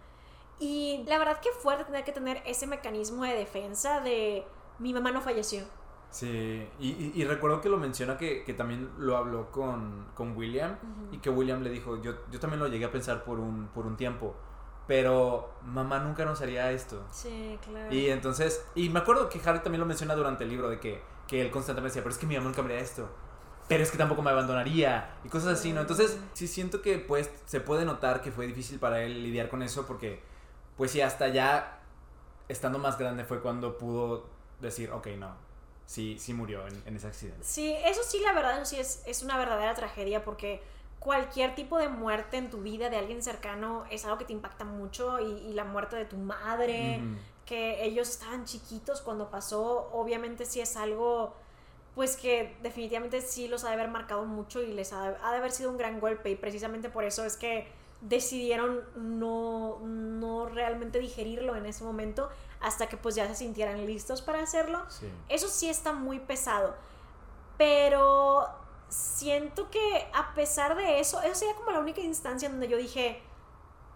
[0.60, 4.43] Y la verdad que fuerte tener que tener ese mecanismo de defensa de
[4.79, 5.63] mi mamá no falleció.
[6.10, 10.36] Sí, y, y- y recuerdo que lo menciona que, que también lo habló con, con
[10.38, 11.15] William Ujú.
[11.15, 13.86] y que William le dijo, yo, yo también lo llegué a pensar por un, por
[13.86, 14.36] un tiempo,
[14.88, 17.04] pero mamá nunca nos haría esto.
[17.12, 17.93] Sí, claro.
[17.93, 21.02] Y entonces, y me acuerdo que Harry también lo menciona durante el libro, de que,
[21.28, 23.08] que él constantemente decía, pero es que mi mamá nunca me haría esto.
[23.67, 25.17] Pero es que tampoco me abandonaría.
[25.26, 25.82] Y cosas así, ¿no?
[25.82, 29.62] Entonces, sí siento que pues se puede notar que fue difícil para él lidiar con
[29.62, 30.24] eso porque,
[30.78, 31.82] pues sí, hasta ya
[32.48, 34.26] estando más grande fue cuando pudo
[34.62, 35.32] decir, ok, no,
[35.88, 37.43] sí, sí murió en, en ese accidente.
[37.43, 40.62] Sí, eso sí, la verdad, sí es, es una verdadera tragedia porque
[41.00, 44.65] cualquier tipo de muerte en tu vida de alguien cercano es algo que te impacta
[44.65, 47.02] mucho y, y la muerte de tu madre,
[47.45, 51.34] que ellos estaban chiquitos cuando pasó, obviamente sí es algo
[51.95, 55.32] pues que definitivamente sí los ha de haber marcado mucho y les ha de, ha
[55.32, 57.67] de haber sido un gran golpe y precisamente por eso es que
[58.02, 62.30] decidieron no, no realmente digerirlo en ese momento
[62.62, 64.84] hasta que pues ya se sintieran listos para hacerlo.
[64.89, 65.12] Sí.
[65.30, 66.76] Eso sí está muy pesado.
[67.58, 68.48] Pero
[68.89, 73.22] siento que a pesar de eso, eso sería como la única instancia donde yo dije,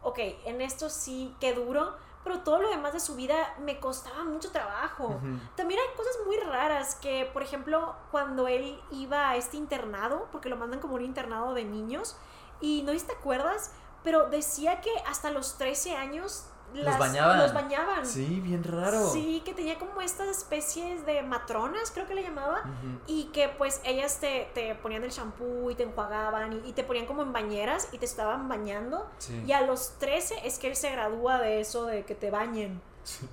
[0.04, 4.24] ok, en esto sí, qué duro, pero todo lo demás de su vida me costaba
[4.24, 5.20] mucho trabajo.
[5.56, 10.50] También hay cosas muy raras que, por ejemplo, cuando él iba a este internado, porque
[10.50, 12.16] lo mandan como un internado de niños,
[12.60, 13.72] y no te acuerdas,
[14.04, 17.40] pero decía que hasta los 13 años las- bañaban.
[17.40, 18.06] Los bañaban.
[18.06, 19.10] Sí, bien raro.
[19.10, 22.64] Sí, que tenía como estas especies de matronas, creo que le llamaba.
[23.08, 26.84] Y que pues ellas te, te ponían el shampoo y te enjuagaban y, y te
[26.84, 29.10] ponían como en bañeras y te estaban bañando.
[29.18, 29.44] Sí.
[29.46, 32.82] Y a los 13 es que él se gradúa de eso de que te bañen.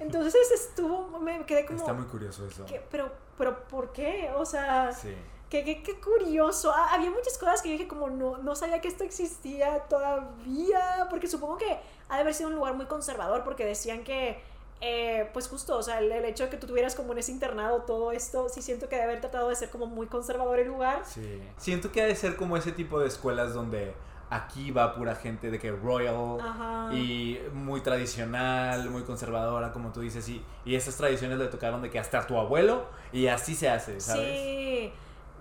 [0.01, 1.79] Entonces estuvo, me quedé como...
[1.79, 2.65] Está muy curioso eso.
[2.67, 2.83] ¿qué?
[2.91, 4.31] Pero, pero, ¿por qué?
[4.37, 5.15] O sea, Sí.
[5.51, 6.73] Qué, qué, qué curioso.
[6.75, 11.07] Ah, había muchas cosas que yo dije como no, no sabía que esto existía todavía.
[11.11, 14.41] Porque supongo que ha de haber sido un lugar muy conservador porque decían que...
[14.81, 17.33] eh, pues justo, o sea, el, el hecho de que tú tuvieras como en ese
[17.33, 20.69] internado todo esto, sí siento que debe haber tratado de ser como muy conservador el
[20.69, 21.03] lugar.
[21.05, 21.43] Sí.
[21.57, 23.93] Siento que ha de ser como ese tipo de escuelas donde
[24.31, 26.91] aquí va pura gente de que royal Ajá.
[26.95, 31.91] y muy tradicional, muy conservadora, como tú dices, y, y esas tradiciones le tocaron de
[31.91, 34.29] que hasta tu abuelo y así se hace, ¿sabes?
[34.31, 34.93] Sí.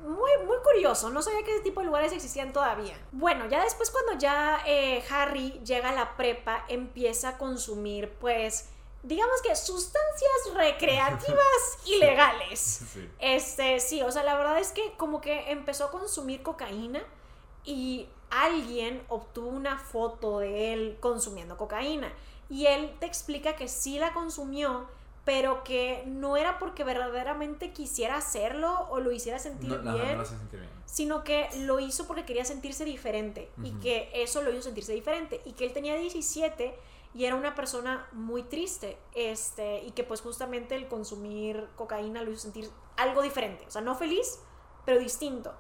[0.04, 2.98] Muy, muy curioso, no sabía que ese tipo de lugares existían todavía.
[3.12, 8.70] Bueno, ya después cuando ya eh, Harry llega a la prepa, empieza a consumir, pues,
[9.04, 12.60] digamos que sustancias recreativas ilegales.
[12.94, 13.10] Sí.
[13.20, 17.02] Este, sí, o sea, la verdad es que como que empezó a consumir cocaína
[17.64, 22.12] y alguien obtuvo una foto de él consumiendo cocaína.
[22.50, 24.88] Y él te explica que sí la consumió,
[25.28, 30.16] pero que no era porque verdaderamente quisiera hacerlo o lo hiciera sentir No, bien, no
[30.16, 30.72] lo hace sentir bien.
[30.86, 35.42] sino que lo hizo porque quería sentirse diferente y que eso lo hizo sentirse diferente
[35.44, 36.80] y que él tenía 17
[37.14, 42.32] y era una persona muy triste, este, y que pues justamente el consumir cocaína lo
[42.32, 44.40] hizo sentir algo diferente, o sea, no feliz,
[44.86, 45.54] pero distinto.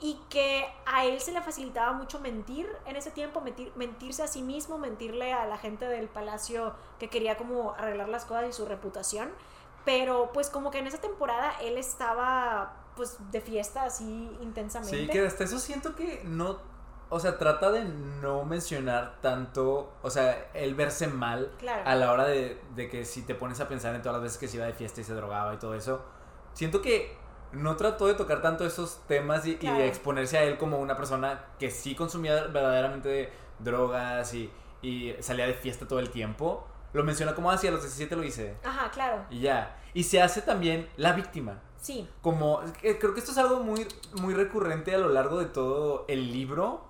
[0.00, 4.26] Y que a él se le facilitaba mucho mentir en ese tiempo, mentir, mentirse a
[4.26, 8.52] sí mismo, mentirle a la gente del palacio que quería como arreglar las cosas y
[8.52, 9.30] su reputación.
[9.84, 14.96] Pero pues como que en esa temporada él estaba pues de fiesta así intensamente.
[14.96, 16.58] Sí, que hasta eso siento que no,
[17.10, 21.82] o sea, trata de no mencionar tanto, o sea, el verse mal Claro.
[21.86, 24.38] a la hora de, de que si te pones a pensar en todas las veces
[24.38, 26.02] que se iba de fiesta y se drogaba y todo eso,
[26.52, 27.16] siento que
[27.54, 31.44] no trató de tocar tanto esos temas y, de exponerse a él como una persona
[31.58, 34.50] que sí consumía verdaderamente drogas y,
[34.82, 36.66] y salía de fiesta todo el tiempo.
[36.92, 38.56] Lo menciona como así, a los 17 lo hice.
[38.62, 39.24] Ajá, claro.
[39.30, 39.76] Y ya.
[39.94, 41.60] Y se hace también la víctima.
[41.80, 42.08] Sí.
[42.22, 43.86] Como, creo que esto es algo muy,
[44.20, 46.84] muy recurrente a lo largo de todo el libro,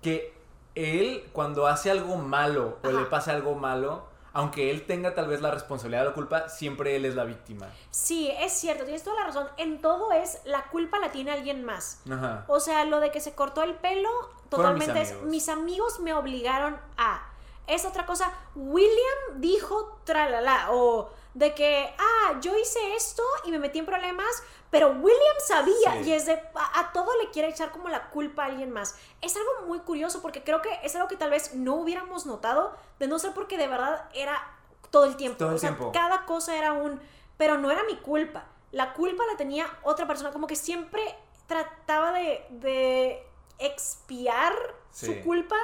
[0.00, 0.34] que
[0.74, 5.40] él cuando hace algo malo o le pasa algo malo, aunque él tenga tal vez
[5.40, 7.68] la responsabilidad de la culpa, siempre él es la víctima.
[7.90, 9.48] Sí, es cierto, tienes toda la razón.
[9.56, 12.02] En todo es la culpa la tiene alguien más.
[12.10, 12.44] Ajá.
[12.46, 16.12] O sea, lo de que se cortó el pelo, mis totalmente es mis amigos me
[16.12, 17.26] obligaron a.
[17.66, 18.30] Es otra cosa.
[18.54, 20.66] William dijo tralala.
[20.70, 26.02] O de que, ah, yo hice esto y me metí en problemas, pero William sabía.
[26.02, 26.08] Sí.
[26.08, 28.96] Y es de, a, a todo le quiere echar como la culpa a alguien más.
[29.20, 32.74] Es algo muy curioso porque creo que es algo que tal vez no hubiéramos notado,
[32.98, 34.42] de no ser porque de verdad era
[34.90, 35.36] todo el tiempo.
[35.36, 35.92] Todo el o sea, tiempo.
[35.92, 37.00] cada cosa era un,
[37.36, 38.46] pero no era mi culpa.
[38.72, 41.02] La culpa la tenía otra persona, como que siempre
[41.46, 43.26] trataba de, de
[43.58, 44.54] expiar
[44.90, 45.06] Sí.
[45.06, 45.56] su culpa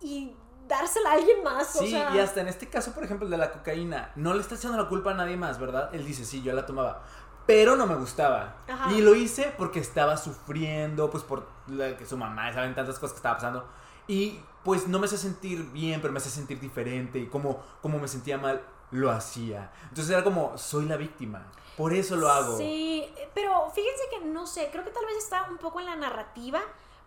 [0.00, 0.34] y
[0.68, 1.74] dársela a alguien más.
[1.76, 4.34] o Sí, sea, y hasta en este caso, por ejemplo, el de la cocaína, no
[4.34, 5.90] le está echando la culpa a nadie más, ¿verdad?
[5.92, 7.02] Él dice, sí, yo la tomaba,
[7.46, 8.56] pero no me gustaba.
[8.68, 8.92] Ajá.
[8.92, 13.12] Y lo hice porque estaba sufriendo, pues por la, que su mamá, saben tantas cosas
[13.12, 13.66] que estaba pasando.
[14.06, 17.18] Y pues no me hace sentir bien, pero me hace sentir diferente.
[17.18, 19.70] Y como, como me sentía mal, lo hacía.
[19.84, 21.46] Entonces era como, soy la víctima.
[21.76, 22.56] Por eso lo hago.
[22.56, 25.94] Sí, pero fíjense que no sé, creo que tal vez está un poco en la
[25.96, 26.60] narrativa,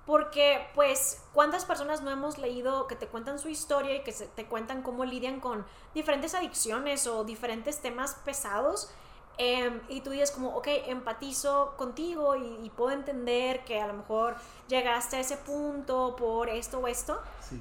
[0.05, 4.27] porque pues cuántas personas no hemos leído que te cuentan su historia y que se-
[4.27, 8.91] te cuentan cómo lidian con diferentes adicciones o diferentes temas pesados.
[9.37, 13.93] em, y tú dices como, ok, empatizo contigo y, y puedo entender que a lo
[13.93, 14.35] mejor
[14.67, 17.19] llegaste a ese punto por esto o esto.
[17.39, 17.59] Sí.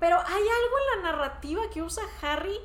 [0.00, 2.58] Pero hay algo en la narrativa que usa Harry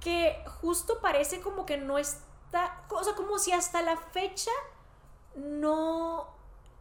[0.00, 4.50] que justo parece como que no está, o sea, como si hasta la fecha
[5.36, 6.26] no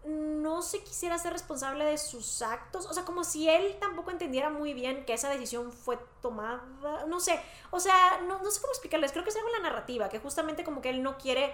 [0.05, 4.49] no se quisiera ser responsable de sus actos, o sea, como si él tampoco entendiera
[4.49, 7.39] muy bien que esa decisión fue tomada, no sé,
[7.71, 10.19] o sea, no, no sé cómo explicarles, creo que es algo en la narrativa, que
[10.19, 11.53] justamente como que él no quiere,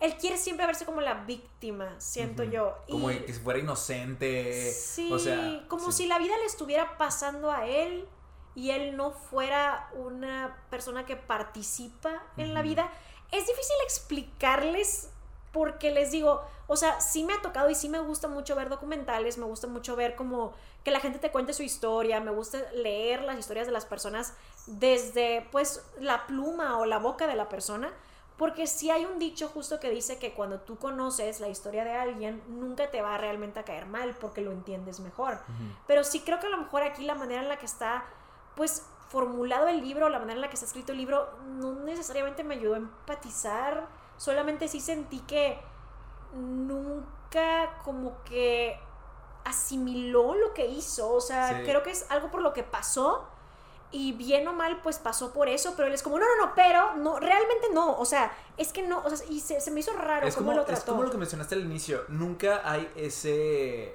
[0.00, 2.76] él quiere siempre verse como la víctima, siento yo.
[2.90, 4.70] Como que si fuera inocente.
[4.72, 6.02] Sí, o sea, como sí.
[6.02, 8.06] si la vida le estuviera pasando a él
[8.54, 12.90] y él no fuera una persona que participa en la vida.
[13.32, 15.10] Es difícil explicarles
[15.56, 18.68] porque les digo, o sea, sí me ha tocado y sí me gusta mucho ver
[18.68, 20.52] documentales, me gusta mucho ver como
[20.84, 24.34] que la gente te cuente su historia, me gusta leer las historias de las personas
[24.66, 27.90] desde pues la pluma o la boca de la persona,
[28.36, 31.92] porque sí hay un dicho justo que dice que cuando tú conoces la historia de
[31.92, 35.38] alguien, nunca te va realmente a caer mal porque lo entiendes mejor.
[35.86, 38.04] Pero sí creo que a lo mejor aquí la manera en la que está,
[38.56, 42.44] pues, formulado el libro, la manera en la que está escrito el libro, no necesariamente
[42.44, 43.88] me ayudó a empatizar.
[44.16, 45.58] Solamente sí sentí que
[46.34, 48.78] nunca como que
[49.44, 51.12] asimiló lo que hizo.
[51.12, 51.64] O sea, Sí.
[51.64, 53.28] creo que es algo por lo que pasó.
[53.92, 56.52] Y bien o mal, pues pasó por eso, pero él es como, no, no, no,
[56.56, 59.78] pero, no, realmente no, o sea, es que no, o sea, y se, se me
[59.78, 60.92] hizo raro Es cómo como, lo es trató.
[60.92, 62.02] como lo que mencionaste al inicio.
[62.08, 63.94] Nunca hay ese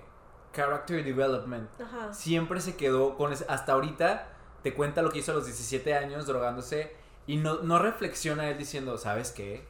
[0.53, 1.69] character development.
[1.81, 2.13] Ajá.
[2.13, 3.45] Siempre se quedó con ese.
[3.49, 4.29] Hasta ahorita
[4.63, 6.95] te cuenta lo que hizo a los 17 años drogándose
[7.27, 9.67] y no, no reflexiona él diciendo, ¿sabes qué?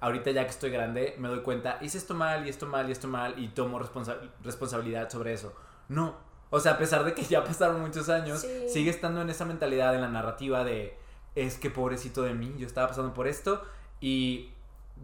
[0.00, 2.92] Ahorita ya que estoy grande me doy cuenta, hice esto mal y esto mal y
[2.92, 5.54] esto mal y tomo responsa- responsabilidad sobre eso.
[5.88, 6.16] No.
[6.50, 8.68] O sea, a pesar de que ya pasaron muchos años, Sí.
[8.68, 10.96] sigue estando en esa mentalidad, en la narrativa de,
[11.34, 13.62] es que pobrecito de mí, yo estaba pasando por esto
[14.00, 14.50] y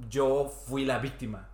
[0.09, 1.49] yo fui la víctima.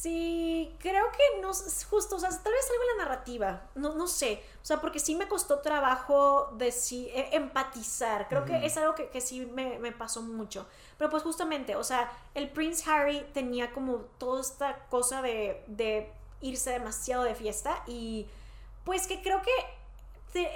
[0.00, 3.94] Sí, creo que no es justo, o sea, tal vez algo en la narrativa, no,
[3.94, 8.64] no sé, o sea, porque sí me costó trabajo de sí, e- empatizar, creo que
[8.64, 12.48] es algo que, que sí me, me pasó mucho, pero pues justamente, o sea, el
[12.48, 18.28] Prince Harry tenía como toda esta cosa de, de irse demasiado de fiesta y
[18.84, 19.50] pues que creo que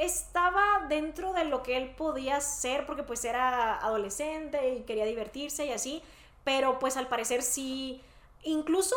[0.00, 5.66] estaba dentro de lo que él podía ser porque pues era adolescente y quería divertirse
[5.66, 6.02] y así,
[6.44, 8.02] pero pues al parecer sí,
[8.44, 8.94] incluso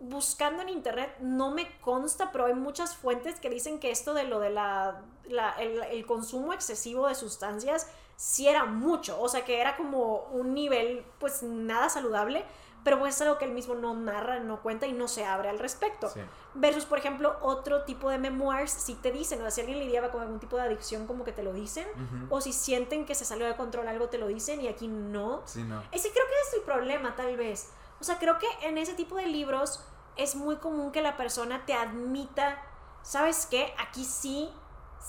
[0.00, 4.24] buscando en internet no me consta, pero hay muchas fuentes que dicen que esto de
[4.24, 9.44] lo de la, la- el, el consumo excesivo de sustancias sí era mucho, o sea
[9.44, 12.44] que era como un nivel pues nada saludable,
[12.84, 15.48] pero pues es algo que él mismo no narra, no cuenta y no se abre
[15.48, 16.10] al respecto.
[16.10, 16.20] Sí.
[16.52, 20.10] Versus, por ejemplo, otro tipo de memoirs, si te dicen, o sea, si alguien lidiaba
[20.10, 22.34] con algún tipo de adicción, como que te lo dicen, Ujú.
[22.36, 25.40] o si sienten que se salió de control algo, te lo dicen, y aquí no.
[25.46, 25.82] Sí, no.
[25.92, 27.70] Ese creo que es el problema, tal vez.
[28.00, 29.80] O sea, creo que en ese tipo de libros
[30.16, 32.60] es muy común que la persona te admita,
[33.02, 33.74] ¿sabes qué?
[33.78, 34.48] Aquí sí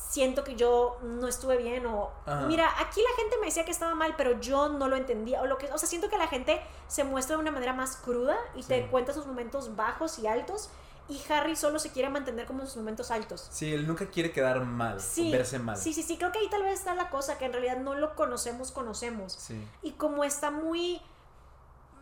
[0.09, 2.41] siento que yo no estuve bien o Ajá.
[2.47, 5.45] mira, aquí la gente me decía que estaba mal, pero yo no lo entendía o
[5.45, 8.35] lo que, o sea, siento que la gente se muestra de una manera más cruda
[8.55, 10.69] y te cuenta sus momentos bajos y altos
[11.07, 13.47] y Harry solo se quiere mantener como en sus momentos altos.
[13.51, 15.77] Sí, él nunca quiere quedar mal, Sí, verse mal.
[15.77, 17.93] sí, sí, sí, creo que ahí tal vez está la cosa, que en realidad no
[17.93, 19.33] lo conocemos, conocemos.
[19.33, 19.65] Sí.
[19.83, 20.99] Y como está muy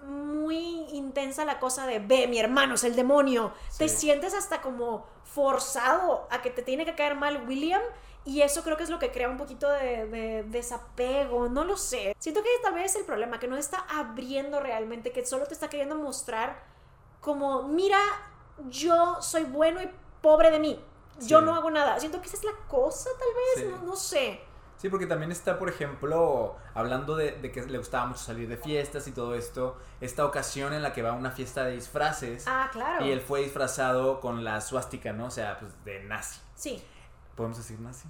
[0.04, 5.06] muy intensa la cosa de ve, mi hermano es el demonio, te sientes hasta como
[5.24, 7.82] forzado a que te tiene que caer mal William
[8.26, 11.76] y eso creo que es lo que crea un poquito de, de desapego, no lo
[11.76, 12.16] sé.
[12.20, 15.54] Siento que tal vez es el problema, que no está abriendo realmente, que solo te
[15.54, 16.64] está queriendo mostrar
[17.20, 18.00] como, mira,
[18.70, 19.90] yo soy bueno y
[20.22, 20.80] pobre de mí,
[21.22, 22.00] yo no hago nada.
[22.00, 23.72] Siento que esa es la cosa tal vez, Sí.
[23.82, 24.40] no, no sé.
[24.84, 28.58] Sí, porque también está, por ejemplo, hablando de, de que le gustaba mucho salir de
[28.58, 32.44] fiestas y todo esto, esta ocasión en la que va a una fiesta de disfraces
[32.50, 33.06] Ah, claro.
[33.06, 35.28] y él fue disfrazado con la suástica, ¿no?
[35.28, 36.42] O sea, pues de nazi.
[36.56, 36.84] Sí.
[37.34, 38.10] ¿Podemos decir nazi?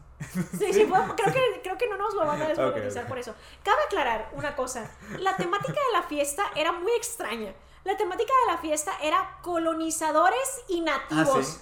[0.58, 3.36] Sí, sí, podemos- creo, que, creo que no nos lo van a desmonetizar por eso.
[3.64, 4.90] Cabe aclarar una cosa.
[5.20, 7.54] La temática de la fiesta era muy extraña.
[7.84, 11.46] La temática de la fiesta era colonizadores y Ah, nativos.
[11.46, 11.60] sí.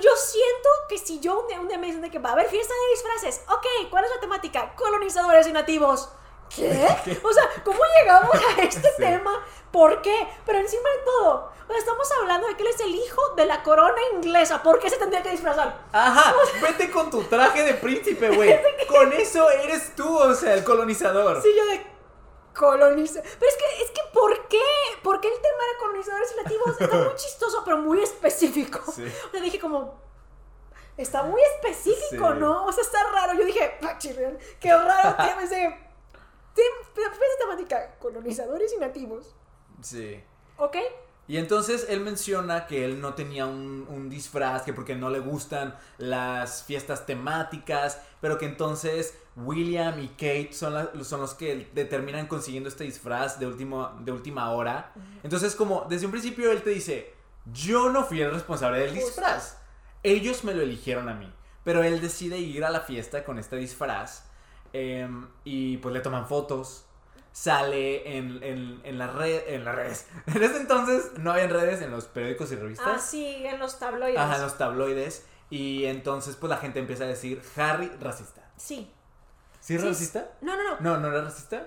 [0.00, 2.32] Yo siento que si yo un día, un día me dicen de que va a
[2.34, 4.72] haber fiesta de disfraces, ok, ¿cuál es la temática?
[4.76, 6.08] Colonizadores y nativos.
[6.54, 6.70] ¿Qué?
[7.24, 8.94] O sea, ¿cómo llegamos a este Sí.
[8.98, 9.44] tema?
[9.72, 10.28] ¿Por qué?
[10.46, 14.00] Pero encima de todo, estamos hablando de que él es el hijo de la corona
[14.12, 14.62] inglesa.
[14.62, 15.76] ¿Por qué se tendría que disfrazar?
[15.92, 18.56] Ajá, vete con tu traje de príncipe, güey.
[18.88, 21.42] Con eso eres tú, o sea, el colonizador.
[21.42, 21.84] Sí, yo de
[22.54, 23.20] coloniza.
[23.22, 24.62] Pero es que, es que, ¿por qué?
[25.02, 26.80] ¿Por qué el tema era colonizadores y nativos?
[26.80, 28.80] Está muy chistoso, pero muy específico.
[28.92, 29.04] Sí.
[29.04, 30.00] O sea, dije como,
[30.96, 32.38] está muy específico, Sí.
[32.38, 32.66] ¿no?
[32.66, 33.34] O sea, está raro.
[33.34, 35.78] Yo dije, ah, chirrión, qué raro tema ese.
[37.40, 39.34] temática, colonizadores y nativos.
[39.82, 40.22] Sí.
[40.56, 40.76] ¿Ok?
[41.26, 45.20] Y entonces él menciona que él no tenía un, un disfraz, que porque no le
[45.20, 51.68] gustan las fiestas temáticas, pero que entonces William y Kate son, la- son los que
[51.74, 54.92] determinan consiguiendo este disfraz de, último, de última hora.
[55.22, 57.12] Entonces como desde un principio él te dice,
[57.52, 59.58] yo no fui el responsable del disfraz,
[60.02, 61.32] ellos me lo eligieron a mí,
[61.64, 64.24] pero él decide ir a la fiesta con este disfraz
[64.72, 66.84] em, y pues le toman fotos
[67.32, 70.06] sale en, en, en, la red, en las redes.
[70.32, 73.04] En ese entonces no había redes en los periódicos y Ah, revistas.
[73.10, 74.16] sí, en los tabloides.
[74.18, 75.26] Ajá, en los tabloides.
[75.50, 78.48] Y entonces pues la gente empieza a decir Harry racista.
[78.56, 78.88] Sí.
[79.64, 80.28] ¿Sí es Sí, racista?
[80.42, 80.76] No, no, no.
[80.80, 81.66] No, ¿no era racista?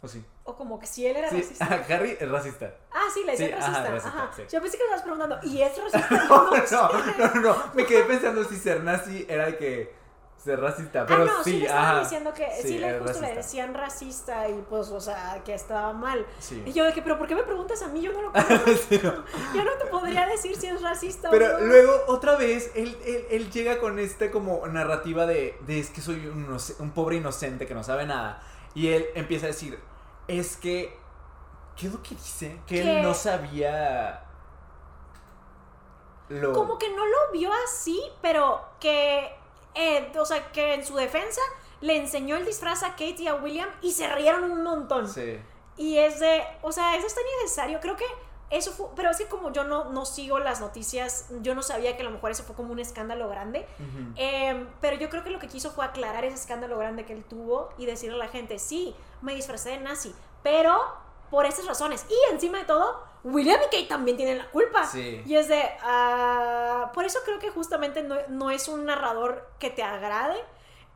[0.00, 0.24] ¿O sí?
[0.44, 1.64] O como que si él era Sí, racista.
[1.90, 2.74] Harry es racista.
[2.90, 3.90] Ah, sí, le Sí, ajá, racista.
[3.90, 4.30] racista, Ajá.
[4.34, 4.42] sí.
[4.50, 6.08] Yo pensé que me estabas preguntando, ¿y es racista?
[6.26, 7.56] No, No, no, no, no, no.
[7.74, 9.94] Me quedé pensando si ser nazi era de que
[10.44, 11.06] ser racista.
[11.06, 13.74] Pero ah, no, sí, sí, le estaban diciendo que sí, Sí, le, justo le decían
[13.74, 16.26] racista y pues, o sea, que estaba mal.
[16.38, 16.62] Sí.
[16.66, 18.02] Y yo de que, pero ¿por qué me preguntas a mí?
[18.02, 18.54] Yo no lo conozco.
[19.04, 19.24] No.
[19.54, 21.66] Yo no te podría decir si es racista Pero o no.
[21.66, 26.00] luego, otra vez, él, él, él llega con esta como narrativa de, de es que
[26.00, 28.42] soy un, pobre inocente que no sabe nada.
[28.74, 29.78] Y él empieza a decir,
[30.28, 30.96] es que,
[31.76, 32.60] ¿qué es lo que dice?
[32.66, 32.98] Que ¿Qué?
[32.98, 34.24] él no sabía
[36.28, 36.52] lo...
[36.52, 39.36] Como que no lo vio así, pero que,
[39.74, 41.40] eh, o sea, que en su defensa
[41.80, 45.08] le enseñó el disfraz a Kate y a William y se rieron un montón.
[45.08, 45.38] Sí.
[45.76, 47.80] Y es de, o sea, eso está innecesario.
[47.80, 48.04] Creo que
[48.50, 51.96] eso fue, pero es que como yo no, no sigo las noticias, yo no sabía
[51.96, 53.66] que a lo mejor eso fue como un escándalo grande.
[54.16, 57.24] Eh, pero yo creo que lo que quiso fue aclarar ese escándalo grande que él
[57.24, 60.80] tuvo y decirle a la gente, sí, me disfracé de nazi, pero
[61.34, 62.06] por estas razones.
[62.08, 64.86] Y encima de todo, William y Kate también tienen la culpa.
[64.86, 65.20] Sí.
[65.26, 69.68] Y es de, ah, por eso creo que justamente no, no es un narrador que
[69.68, 70.36] te agrade.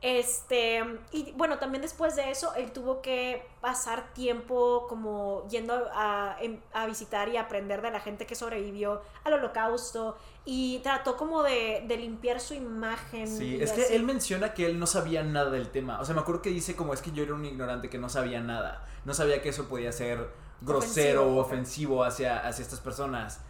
[0.00, 6.36] Este, y bueno, también después de eso, él tuvo que pasar tiempo como yendo a,
[6.40, 10.16] em- a visitar y aprender de la gente que sobrevivió al holocausto
[10.50, 13.28] y trató como de, de limpiar su imagen.
[13.28, 13.82] Sí, es así.
[13.82, 16.00] que él menciona que él no sabía nada del tema.
[16.00, 18.08] O sea, me acuerdo que dice como es que yo era un ignorante que no
[18.08, 18.88] sabía nada.
[19.04, 20.30] No sabía que eso podía ser
[20.62, 21.36] grosero Ofensivo.
[21.36, 23.42] o ofensivo hacia, hacia estas personas.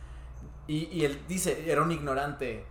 [0.66, 2.66] Y, y él dice, era un ignorante.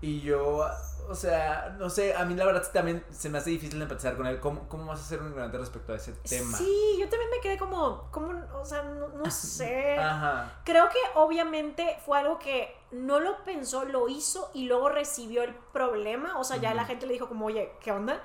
[0.00, 0.64] Y yo,
[1.08, 4.26] o sea, no sé, a mí la verdad también se me hace difícil empatizar con
[4.26, 4.40] él.
[4.40, 6.56] ¿Cómo, cómo vas a ser un ignorante respecto a ese tema?
[6.56, 9.98] Sí, yo también me quedé como, como o sea, no, no sé.
[9.98, 10.60] Ajá.
[10.64, 15.54] Creo que obviamente fue algo que no lo pensó, lo hizo y luego recibió el
[15.72, 16.38] problema.
[16.38, 18.20] O sea, ya la gente le dijo como, oye, ¿qué onda?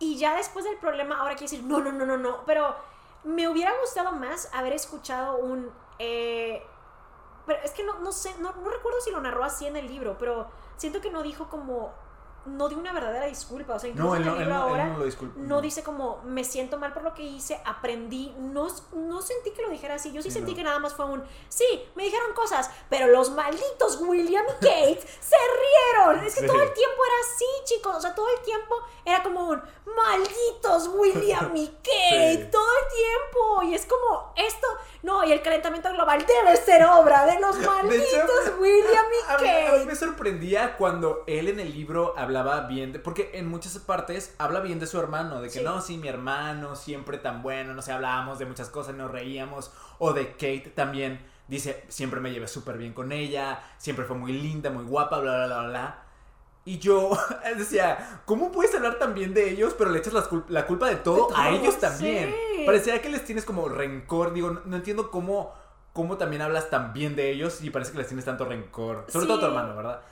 [0.00, 2.74] y ya después del problema, ahora quiere decir, no, no, no, no, no, pero
[3.22, 5.70] me hubiera gustado más haber escuchado un...
[5.98, 6.66] eh,
[7.46, 9.86] pero es que no, no sé, no, no recuerdo si lo narró así en el
[9.86, 11.92] libro, pero siento que no dijo como...
[12.46, 14.98] No dio una verdadera disculpa, o sea, incluso No, él no, libro él ahora no
[14.98, 15.34] lo disculpa.
[15.38, 19.62] no dice como me siento mal por lo que hice, aprendí, no, no sentí que
[19.62, 22.32] lo dijera así, yo sí, Sí, sentí que nada más fue un, sí, me dijeron
[22.34, 25.36] cosas, pero los malditos William y Kate se
[25.96, 26.46] rieron, es que Sí.
[26.46, 28.74] todo el tiempo era así, chicos, o sea, todo el tiempo
[29.04, 29.62] era como un,
[29.96, 32.48] malditos William y Kate, Sí.
[32.50, 34.66] todo el tiempo, y es como, esto,
[35.02, 39.32] no, y el calentamiento global debe ser obra de los De hecho, malditos William y
[39.32, 39.84] A mí, a mí Kate.
[39.86, 42.29] me sorprendía cuando él en el libro hablaba
[42.68, 42.98] bien de.
[42.98, 45.40] Porque en muchas partes habla bien de su hermano.
[45.40, 45.64] De que Sí.
[45.64, 47.74] no, sí, mi hermano, siempre tan bueno.
[47.74, 49.72] No sé, hablábamos de muchas cosas, nos reíamos.
[49.98, 51.20] O de Kate también.
[51.48, 53.60] Dice, siempre me llevé súper bien con ella.
[53.78, 56.02] Siempre fue muy linda, muy guapa, bla, bla, bla, bla.
[56.64, 57.10] Y yo
[57.56, 60.88] decía, ¿cómo puedes hablar tan bien de ellos, pero le echas la, cul- la culpa
[60.88, 62.34] de todo, De a todo, ellos también?
[62.56, 62.62] sí.
[62.66, 64.32] Parecía que les tienes como rencor.
[64.32, 65.52] Digo, no, no entiendo cómo,
[65.94, 69.06] cómo también hablas tan bien de ellos y parece que les tienes tanto rencor.
[69.08, 69.50] Sobre todo a tu Sí.
[69.52, 70.02] hermano, ¿verdad?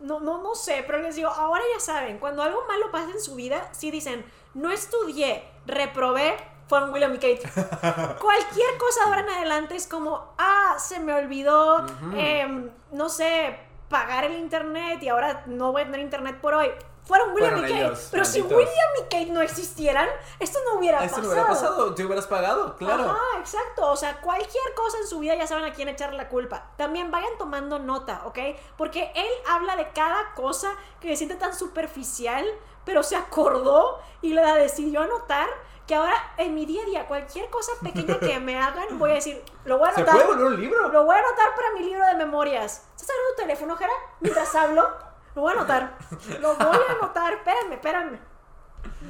[0.00, 3.20] No, no, no sé, pero les digo, ahora ya saben, cuando algo malo pasa en
[3.20, 6.36] su vida, si dicen, no estudié, reprobé,
[6.68, 7.42] fueron William y Kate.
[8.20, 11.86] Cualquier cosa ahora en adelante es como, ah, se me olvidó,
[12.16, 16.70] em, no sé, pagar el internet y ahora no voy a tener internet por hoy.
[17.06, 17.84] Fueron William Fueron y Kate.
[17.86, 18.58] ellos, pero si malditos.
[18.58, 20.08] William y Kate no existieran,
[20.40, 21.22] esto no hubiera Esto pasado.
[21.26, 23.04] no hubiera pasado, te hubieras pagado, claro.
[23.10, 23.90] Ajá, exacto.
[23.90, 26.70] O sea, cualquier cosa en su vida ya saben a quién echarle la culpa.
[26.78, 28.38] También vayan tomando nota, ¿ok?
[28.78, 32.44] Porque él habla de cada cosa que se siente tan superficial,
[32.86, 35.48] pero se acordó y la decidió anotar.
[35.86, 39.14] Que ahora en mi día a día, cualquier cosa pequeña que me hagan, voy a
[39.16, 40.16] decir, lo voy a Se anotar.
[40.22, 40.88] puede volver un libro.
[40.88, 42.86] Lo voy a anotar para mi libro de memorias.
[42.96, 43.92] ¿Estás agarrando tu teléfono, Jera?
[44.20, 44.88] Mientras hablo,
[45.34, 45.98] lo voy a anotar.
[46.40, 47.32] Lo voy a anotar.
[47.34, 48.18] Espérenme, espérenme.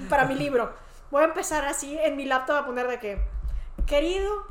[0.09, 0.72] Para mi libro.
[1.11, 3.25] Voy a empezar así en mi laptop a poner de que,
[3.87, 4.47] querido,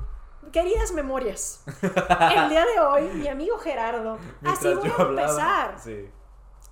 [0.51, 1.63] queridas memorias.
[1.81, 4.17] El día de hoy, mi amigo Gerardo.
[4.45, 5.75] así voy a empezar.
[5.79, 6.09] Sí.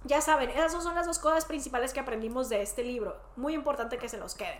[0.03, 3.17] Ya saben, esas son las dos cosas principales que aprendimos de este libro.
[3.35, 4.59] Muy importante que se los queden.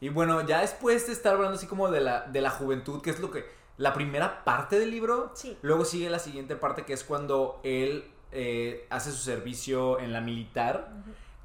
[0.00, 3.10] Y bueno, ya después de estar hablando así como de la, de la juventud, que
[3.10, 3.44] es lo que.
[3.78, 5.30] La primera parte del libro.
[5.34, 5.58] Sí.
[5.60, 10.20] Luego sigue la siguiente parte que es cuando él eh, hace su servicio en la
[10.20, 10.92] militar.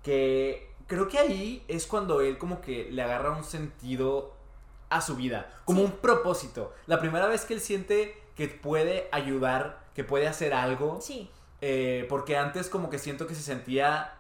[0.04, 4.34] Que creo que ahí es cuando él como que le agarra un sentido
[4.90, 5.50] a su vida.
[5.66, 5.86] Como Sí.
[5.86, 6.74] un propósito.
[6.88, 11.00] La primera vez que él siente que puede ayudar, que puede hacer algo.
[11.02, 11.30] Sí.
[11.64, 14.16] eh, porque antes como que siento que se sentía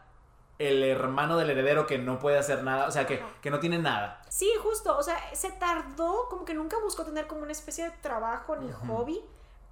[0.60, 2.88] el hermano del heredero que no puede hacer nada.
[2.88, 4.22] O sea, que, que no tiene nada.
[4.30, 7.90] Sí, justo, o sea, se tardó, como que nunca buscó tener como una especie de
[8.02, 9.20] trabajo ni hobby,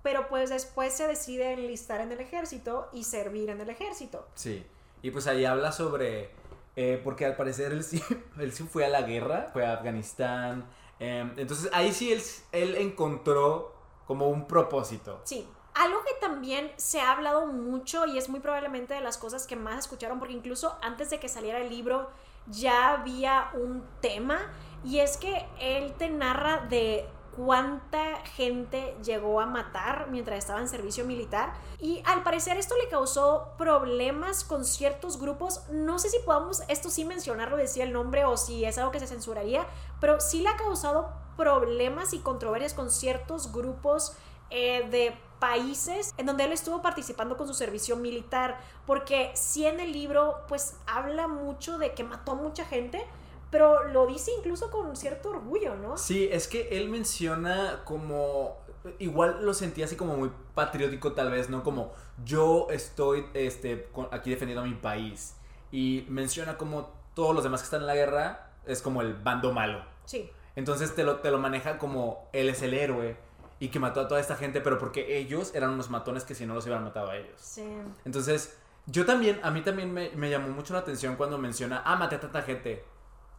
[0.03, 4.27] pero pues después se decide enlistar en el ejército y servir en el ejército.
[4.35, 4.65] Sí.
[5.01, 6.31] Y pues ahí habla sobre.
[6.75, 8.01] eh, porque al parecer él sí,
[8.39, 10.65] él sí fue a la guerra, fue a Afganistán.
[10.99, 12.21] em, entonces ahí sí él,
[12.51, 13.73] él encontró
[14.05, 15.21] como un propósito.
[15.23, 15.47] Sí.
[15.75, 19.55] Algo que también se ha hablado mucho y es muy probablemente de las cosas que
[19.55, 22.09] más escucharon, porque incluso antes de que saliera el libro
[22.47, 24.51] ya había un tema,
[24.83, 27.07] y es que él te narra de
[27.39, 31.53] cuánta gente llegó a matar mientras estaba en servicio militar.
[31.79, 35.61] Y al parecer esto le causó problemas con ciertos grupos.
[35.71, 38.99] No sé si podamos esto sí mencionarlo, decía el nombre, o si es algo que
[38.99, 39.65] se censuraría,
[40.01, 44.17] pero sí le ha causado problemas y controversias con ciertos grupos
[44.49, 49.79] eh, de países en donde él estuvo participando con su servicio militar, porque sí en
[49.79, 53.05] el libro pues habla mucho de que mató mucha gente,
[53.51, 55.97] pero lo dice incluso con cierto orgullo, ¿no?
[55.97, 58.57] Sí, es que él menciona como.
[58.97, 61.63] Igual lo sentía así como muy patriótico, tal vez, ¿no?
[61.63, 61.91] Como
[62.23, 65.35] yo estoy este, aquí defendiendo a mi país.
[65.71, 69.51] Y menciona como todos los demás que están en la guerra es como el bando
[69.51, 69.83] malo.
[70.05, 73.17] Sí, Entonces te lo, te lo maneja como él es el héroe
[73.59, 76.45] y que mató a toda esta gente, pero porque ellos eran unos matones que si
[76.45, 77.33] no los hubieran matado a ellos.
[77.41, 77.63] sí.
[78.05, 81.95] Entonces, yo también, a mí también me, me llamó mucho la atención cuando menciona, ah,
[81.95, 82.83] maté a tanta gente,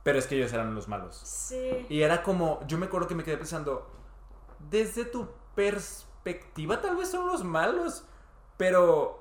[0.03, 1.17] pero es que ellos eran los malos.
[1.17, 1.87] Sí.
[1.89, 3.87] Y era como, yo me acuerdo que me quedé pensando,
[4.71, 8.05] desde tu perspectiva tal vez son los malos,
[8.57, 9.19] pero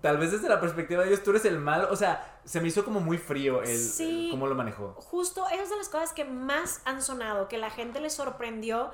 [0.00, 1.88] tal vez desde la perspectiva de ellos tú eres el malo.
[1.90, 4.26] O sea, se me hizo como muy frío el, Sí.
[4.26, 4.94] el cómo lo manejó.
[4.98, 8.92] Justo esas son las cosas que más han sonado, que la gente le sorprendió,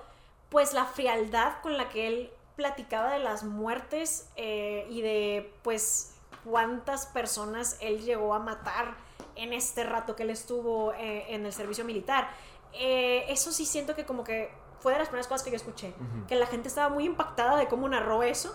[0.49, 6.15] pues la frialdad con la que él platicaba de las muertes eh, y de pues
[6.45, 8.97] cuántas personas él llegó a matar
[9.37, 12.29] en este rato que él estuvo eh, en el servicio militar.
[12.73, 15.95] Eh, eso sí siento que como que fue de las primeras cosas que yo escuché,
[16.29, 18.55] que la gente estaba muy impactada de cómo narró eso.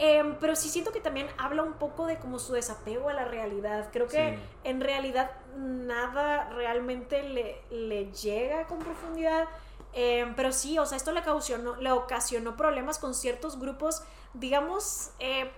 [0.00, 3.24] Em, pero sí siento que también habla un poco de como su desapego a la
[3.24, 3.88] realidad.
[3.92, 4.42] Creo que Sí.
[4.64, 9.48] en realidad nada realmente le, le llega con profundidad.
[9.94, 14.04] Eh, pero sí, o sea, esto le ocasionó, le ocasionó problemas con ciertos grupos,
[14.34, 15.50] digamos, eh,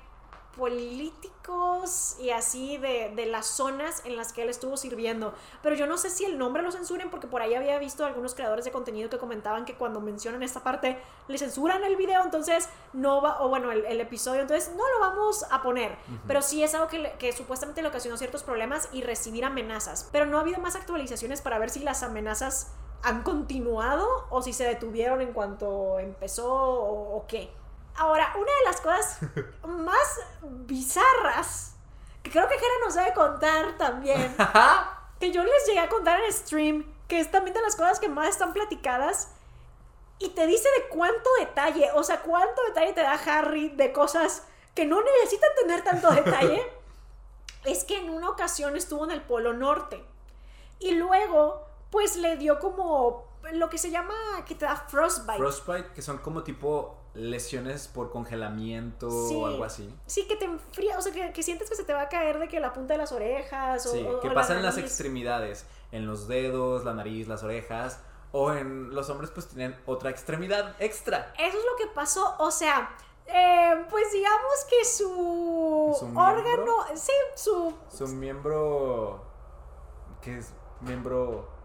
[0.56, 5.34] políticos y así de, de, las zonas en las que él estuvo sirviendo.
[5.62, 8.34] Pero yo no sé si el nombre lo censuren porque por ahí había visto algunos
[8.34, 10.98] creadores de contenido que comentaban que cuando mencionan esta parte
[11.28, 15.00] le censuran el video, entonces no va, o bueno, el, el episodio, entonces no lo
[15.00, 15.92] vamos a poner.
[15.92, 16.20] Uh -huh.
[16.26, 20.08] Pero sí es algo que, que supuestamente le ocasionó ciertos problemas y recibir amenazas.
[20.12, 22.72] Pero no ha habido más actualizaciones para ver si las amenazas
[23.02, 27.50] han continuado o si se detuvieron en cuanto empezó o, o qué.
[27.96, 29.18] Ahora, una de las cosas
[29.66, 31.74] más bizarras
[32.22, 34.34] que creo que Jera nos debe contar también,
[35.20, 38.08] que yo les llegué a contar en stream, que es también de las cosas que
[38.08, 39.28] más están platicadas,
[40.18, 44.42] y te dice de cuánto detalle, o sea, cuánto detalle te da Harry de cosas
[44.74, 46.70] que no necesitan tener tanto detalle,
[47.64, 50.04] es que en una ocasión estuvo en el Polo Norte
[50.78, 54.14] y luego, pues le dio como lo que se llama,
[54.46, 55.38] que te da frostbite.
[55.38, 59.92] Frostbite, que son como tipo lesiones por congelamiento sí, o algo así.
[60.06, 62.38] Sí, que te enfría, o sea, que, que, sientes que se te va a caer
[62.38, 65.66] de que la punta de las orejas o, sí, que o pasa en las extremidades,
[65.92, 68.00] en los dedos, la nariz, las orejas,
[68.32, 71.32] o en los hombres pues tienen otra extremidad extra.
[71.38, 72.96] Eso es lo que pasó, o sea,
[73.26, 77.74] eh, pues digamos que su, ¿Su órgano, sí, su...
[77.92, 79.24] Su miembro,
[80.22, 80.52] ¿qué es?
[80.80, 81.59] Miembro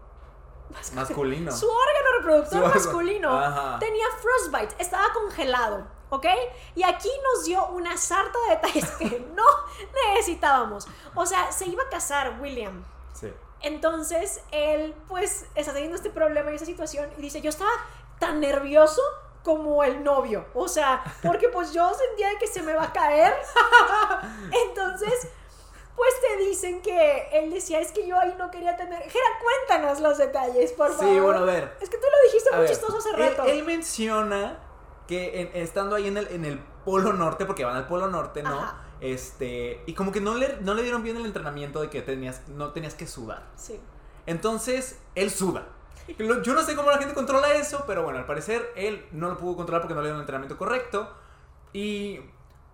[0.94, 1.52] masculino.
[1.52, 6.26] Su órgano reproductor Su masculino tenía frostbite, estaba congelado, ¿ok?
[6.74, 9.44] Y aquí nos dio una sarta de detalles que no
[10.12, 10.86] necesitábamos.
[11.14, 12.84] O sea, se iba a casar William.
[13.14, 13.32] Sí.
[13.62, 17.70] Entonces, él, pues, está teniendo este problema y esa situación y dice, yo estaba
[18.18, 19.02] tan nervioso
[19.42, 20.44] como el novio.
[20.54, 23.32] O sea, porque pues yo sentía que se me va a caer.
[24.68, 25.28] Entonces,
[25.96, 29.00] pues te dicen que él decía, es que yo ahí no quería tener...
[29.02, 31.14] Jera, cuéntanos los detalles, por favor.
[31.14, 31.76] Sí, bueno, a ver.
[31.80, 33.44] Es que tú lo dijiste muy ver, chistoso hace rato.
[33.44, 34.58] Él, él menciona
[35.08, 38.42] que en, estando ahí en el, en el Polo Norte, porque van al Polo Norte,
[38.42, 38.58] ¿no?
[38.58, 38.82] Ajá.
[39.00, 42.48] Este, y como que no le, no le dieron bien el entrenamiento de que tenías,
[42.48, 43.42] no tenías que sudar.
[43.56, 43.80] Sí.
[44.26, 45.66] Entonces, él suda.
[46.18, 49.36] Yo no sé cómo la gente controla eso, pero bueno, al parecer él no lo
[49.36, 51.10] pudo controlar porque no le dieron el entrenamiento correcto.
[51.72, 52.20] Y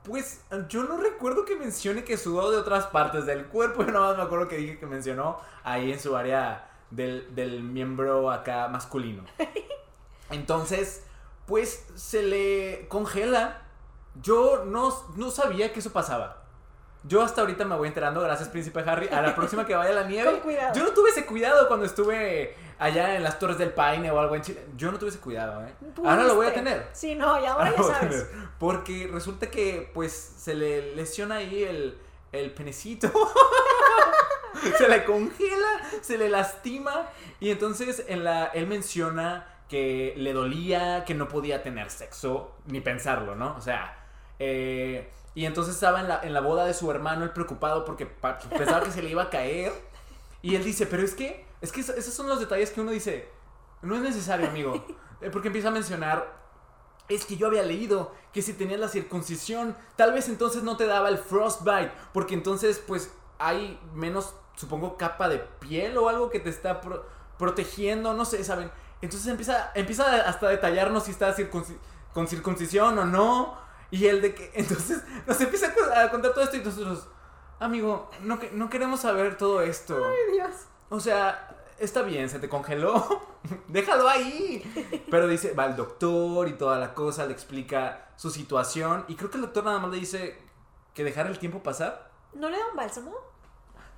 [0.04, 3.82] pues yo no recuerdo que mencione que sudó de otras partes del cuerpo.
[3.86, 7.62] Yo nada más me acuerdo que dije que mencionó ahí en su área del, del
[7.62, 9.24] miembro acá masculino.
[10.30, 11.04] Entonces,
[11.46, 13.62] pues se le congela.
[14.20, 16.42] Yo no, no sabía que eso pasaba.
[17.04, 20.02] Yo hasta ahorita me voy enterando, gracias Príncipe Harry, a la próxima que vaya a
[20.02, 20.30] la nieve.
[20.32, 20.74] Con cuidado.
[20.74, 24.34] Yo no tuve ese cuidado cuando estuve allá en las Torres del Paine o algo
[24.34, 24.64] en Chile.
[24.76, 25.72] Yo no tuve ese cuidado, ¿eh?
[25.78, 26.08] ¿Pudiste?
[26.08, 26.88] Ahora lo voy a tener.
[26.92, 28.26] Sí, no, y ahora, Ahora ya sabes.
[28.58, 31.98] Porque resulta que, pues, se le lesiona ahí el,
[32.32, 33.12] el penecito.
[34.78, 37.08] se le congela, se le lastima.
[37.38, 42.80] Y entonces en la, él menciona que le dolía, que no podía tener sexo, ni
[42.80, 43.54] pensarlo, ¿no?
[43.56, 43.96] O sea,
[44.38, 48.06] eh, y entonces estaba en la, en la boda de su hermano, él preocupado porque
[48.06, 49.72] pensaba que se le iba a caer.
[50.42, 52.90] Y él dice, pero es que, es que es- esos son los detalles que uno
[52.90, 53.30] dice,
[53.80, 54.74] no es necesario, amigo.
[55.22, 56.36] Eh, Porque empieza a mencionar,
[57.08, 60.84] es que yo había leído que si tenías la circuncisión, tal vez entonces no te
[60.86, 66.40] daba el frostbite, porque entonces pues hay menos, supongo, capa de piel o algo que
[66.40, 67.06] te está pro-
[67.38, 68.72] protegiendo, no sé, ¿saben?
[69.00, 71.32] Entonces empieza, empieza hasta a detallarnos si está
[72.12, 73.56] con circuncisión o no.
[73.92, 77.06] Y el de que, entonces nos empieza a contar todo esto y nosotros,
[77.60, 80.04] amigo, no, que- no queremos saber todo esto.
[80.04, 80.50] Ay, Dios.
[80.92, 83.22] O sea, está bien, se te congeló.
[83.68, 85.02] Déjalo ahí.
[85.10, 89.04] Pero dice, va el doctor y toda la cosa, le explica su situación.
[89.08, 90.38] Y creo que el doctor nada más le dice
[90.94, 92.10] que dejar el tiempo pasar.
[92.34, 93.14] ¿No le da un bálsamo?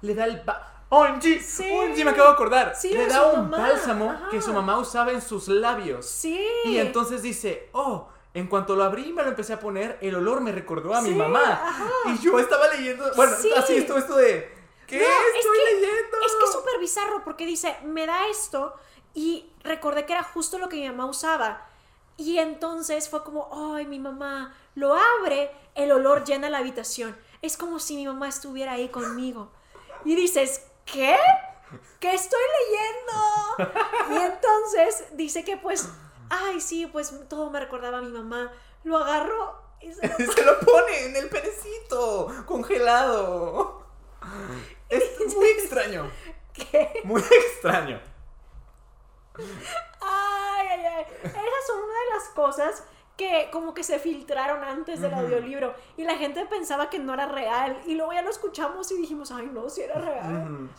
[0.03, 1.68] Le da el ba OMG, Sí.
[1.70, 2.74] OMG, me acabo de acordar.
[2.76, 3.59] Sí, le da un mamá.
[3.59, 4.28] bálsamo Ajá.
[4.30, 6.07] que su mamá usaba en sus labios.
[6.07, 6.40] Sí.
[6.64, 10.14] Y entonces dice, oh, en cuanto lo abrí y me lo empecé a poner, el
[10.14, 11.40] olor me recordó a mi mamá.
[11.42, 11.84] ajá.
[12.07, 13.51] Y yo estaba leyendo, bueno, Sí.
[13.57, 14.54] así estuvo esto de,
[14.87, 16.16] ¿qué No, es estoy que- leyendo?
[16.26, 18.74] Es que es súper bizarro porque dice, me da esto
[19.14, 21.66] y recordé que era justo lo que mi mamá usaba.
[22.16, 27.16] Y entonces fue como, ay, mi mamá lo abre, el olor llena la habitación.
[27.43, 29.51] Es como si mi mamá estuviera ahí conmigo.
[30.05, 31.16] Y dices, ¿qué?
[31.99, 32.41] ¿Qué estoy
[33.59, 34.20] leyendo?
[34.20, 35.89] Y entonces dice que pues,
[36.30, 38.53] ay, sí, pues todo me recordaba a mi mamá.
[38.85, 43.84] Lo agarró y se lo Se lo pone en el penecito, congelado.
[44.89, 46.11] Es muy extraño,
[46.53, 47.01] ¿Qué?
[47.05, 48.01] muy extraño.
[49.37, 51.05] Ay, ay, ay.
[51.25, 52.85] Esas son una de las cosas
[53.16, 57.27] que como que se filtraron antes del audiolibro y la gente pensaba que no era
[57.27, 60.51] real y luego ya lo escuchamos y dijimos, ay no, si era real.
[60.51, 60.70] Mm.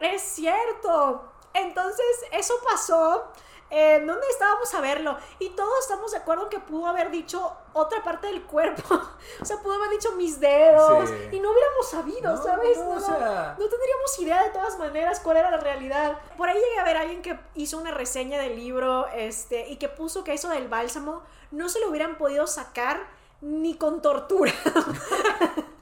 [0.00, 1.32] es cierto.
[1.54, 3.32] Entonces, eso pasó.
[3.74, 5.16] ¿En dónde estábamos a verlo?
[5.38, 8.82] Y todos estamos de acuerdo que pudo haber dicho otra parte del cuerpo.
[9.40, 11.08] o sea, pudo haber dicho mis dedos.
[11.08, 11.14] Sí.
[11.36, 12.76] Y no hubiéramos sabido, No, ¿sabes?
[12.78, 16.18] no, o sea- no tendríamos idea de todas maneras cuál era la realidad.
[16.36, 19.76] Por ahí llegué a ver a alguien que hizo una reseña del libro este, y
[19.76, 23.00] que puso que eso del bálsamo no se lo hubieran podido sacar
[23.40, 24.52] ni con tortura.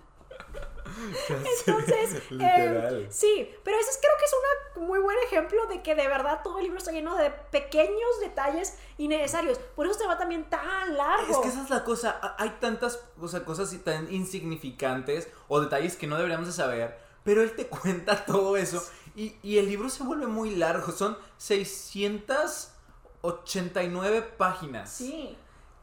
[1.67, 4.33] Entonces, eh, sí, pero ese es, creo que es
[4.77, 8.21] un muy buen ejemplo de que de verdad todo el libro está lleno de pequeños
[8.21, 9.59] detalles innecesarios.
[9.77, 11.33] Por eso se va también tan largo.
[11.33, 12.35] Es que esa es la cosa.
[12.39, 16.99] Hay tantas o sea, cosas tan insignificantes o detalles que no deberíamos de saber.
[17.25, 18.83] Pero él te cuenta todo eso.
[19.15, 20.93] Y, y el libro se vuelve muy largo.
[20.93, 25.37] Son 689 páginas Sí.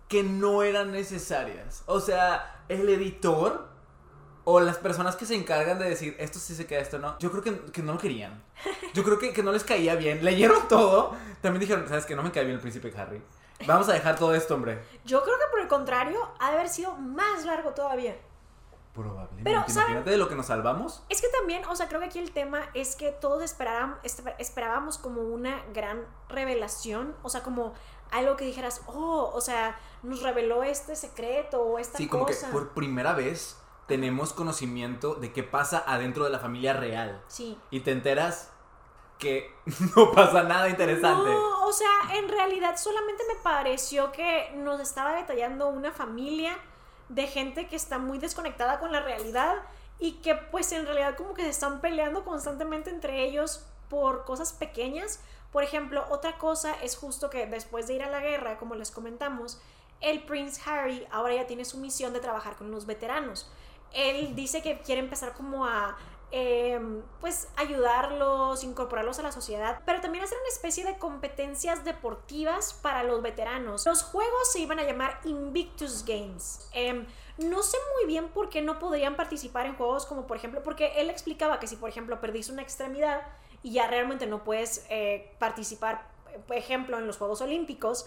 [0.08, 1.84] que no eran necesarias.
[1.86, 3.68] O sea, el editor
[4.50, 7.20] o las personas que se encargan de decir esto sí se queda, esto no.
[7.20, 8.42] Yo creo que, que no lo querían.
[8.94, 10.24] Yo creo que, que no les caía bien.
[10.24, 11.14] Leyeron todo.
[11.42, 13.22] También dijeron, ¿sabes que No me cae bien el príncipe Harry.
[13.66, 14.82] Vamos a dejar todo esto, hombre.
[15.04, 18.16] Yo creo que por el contrario, ha de haber sido más largo todavía.
[18.94, 19.44] Probablemente.
[19.44, 19.66] Pero.
[19.68, 21.04] Imagínate de lo que nos salvamos.
[21.10, 25.24] Es que también, o sea, creo que aquí el tema es que todos esperábamos como
[25.24, 27.74] una gran revelación, o sea, como
[28.12, 32.34] algo que dijeras, oh, o sea, nos reveló este secreto o esta Sí, como que
[32.34, 32.50] cosa.
[32.50, 33.58] por primera vez
[33.88, 37.24] tenemos conocimiento de qué pasa adentro de la familia real.
[37.28, 37.58] Sí.
[37.72, 38.52] Y te enteras
[39.18, 39.52] que
[39.96, 41.30] no pasa nada interesante.
[41.30, 46.58] No, o sea, en realidad solamente me pareció que nos estaba detallando una familia
[47.10, 49.56] de gente que está muy desconectada con la realidad
[50.00, 54.54] y que pues en realidad como que se están peleando constantemente entre ellos por cosas
[54.54, 55.22] pequeñas.
[55.52, 58.92] Por ejemplo, otra cosa es justo que después de ir a la guerra, como les
[58.92, 59.60] comentamos,
[60.02, 63.50] el Prince Harry ahora ya tiene su misión de trabajar con los veteranos.
[63.94, 65.98] Él dice que quiere empezar como a
[66.32, 66.78] eh,
[67.22, 73.04] pues ayudarlos, incorporarlos a la sociedad, pero también hacer una especie de competencias deportivas para
[73.04, 73.86] los veteranos.
[73.86, 76.68] Los juegos se iban a llamar Invictus Games.
[76.74, 77.06] Em,
[77.38, 80.94] no sé muy bien por qué no podrían participar en juegos como por ejemplo, porque
[80.98, 83.22] él explicaba que si por ejemplo perdiste una extremidad
[83.64, 86.08] y ya realmente no puedes eh, participar,
[86.46, 88.06] por ejemplo, en los Juegos Olímpicos,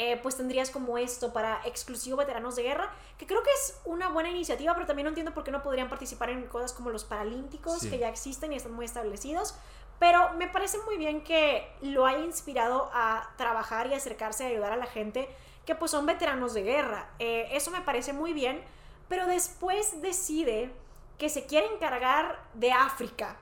[0.00, 2.88] eh, pues tendrías como esto para exclusivo veteranos de guerra,
[3.18, 5.88] que creo que es una buena iniciativa, pero también no entiendo por qué no podrían
[5.88, 7.90] participar en cosas como los paralímpicos, Sí.
[7.90, 9.56] que ya existen y están muy establecidos.
[9.98, 14.70] Pero me parece muy bien que lo haya inspirado a trabajar y acercarse a ayudar
[14.72, 15.28] a la gente
[15.66, 17.10] que pues son veteranos de guerra.
[17.18, 18.62] Eh, eso me parece muy bien,
[19.08, 20.70] pero después decide
[21.18, 23.36] que se quiere encargar de África,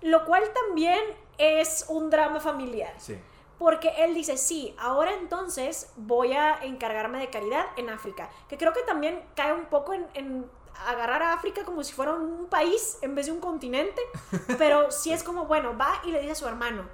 [0.00, 1.00] lo cual también
[1.38, 2.94] es un drama familiar.
[2.98, 3.18] Sí.
[3.62, 8.28] Porque él dice, sí, ahora entonces voy a encargarme de caridad en África.
[8.48, 10.50] Que creo que también cae un poco en, en
[10.84, 14.02] agarrar a África como si fuera un país en vez de un continente.
[14.58, 16.88] Pero sí es como, bueno, va y le dice a su hermano,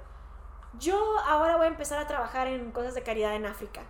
[0.77, 0.95] yo
[1.25, 3.81] ahora voy a empezar a trabajar en cosas de caridad en África.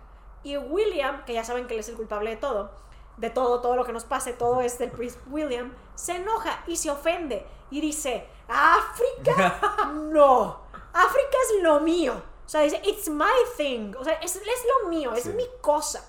[0.42, 2.70] Y William, que ya saben que él es el culpable de todo,
[3.18, 6.76] de todo, todo lo que nos pase, todo es del príncipe William, se enoja y
[6.76, 10.60] se ofende y dice, África, no,
[10.94, 12.29] África es lo mío.
[12.50, 13.26] O sea, dice, it's my
[13.56, 13.94] thing.
[13.96, 14.42] O sea, es, es
[14.82, 16.04] lo mío, es mi cosa.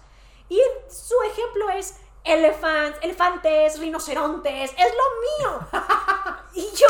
[0.50, 5.68] Y su ejemplo es elefantes, elefantes, rinocerontes, es lo mío.
[6.56, 6.88] y yo,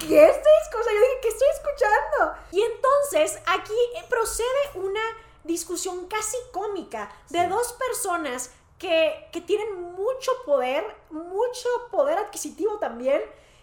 [0.00, 0.90] ¿qué estoy escuchando?
[0.90, 2.34] Yo dije, ¿qué estoy escuchando?
[2.50, 5.00] Y entonces aquí eh, procede una
[5.44, 7.46] discusión casi cómica de Sí.
[7.46, 13.22] dos personas que, que tienen mucho poder, mucho poder adquisitivo también,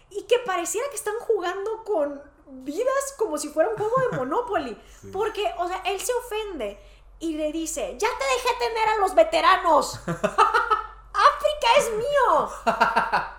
[0.09, 4.81] y que pareciera que están jugando con vidas como si fuera un juego de Monopoly.
[5.01, 5.11] Sí.
[5.11, 6.79] Porque, o sea, él se ofende
[7.19, 9.99] y le dice, ya te dejé tener a los veteranos.
[10.07, 12.49] África es mío.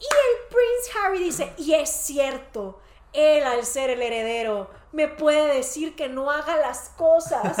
[0.00, 2.78] Y el Prince Harry dice, y es cierto,
[3.12, 7.56] él al ser el heredero me puede decir que no haga las cosas.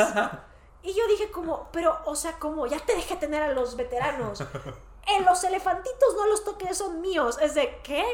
[0.82, 4.44] Y yo dije como, pero, o sea, como, ya te dejé tener a los veteranos.
[5.08, 7.38] En los elefantitos no los toques, son míos.
[7.40, 8.04] Es de, ¿qué?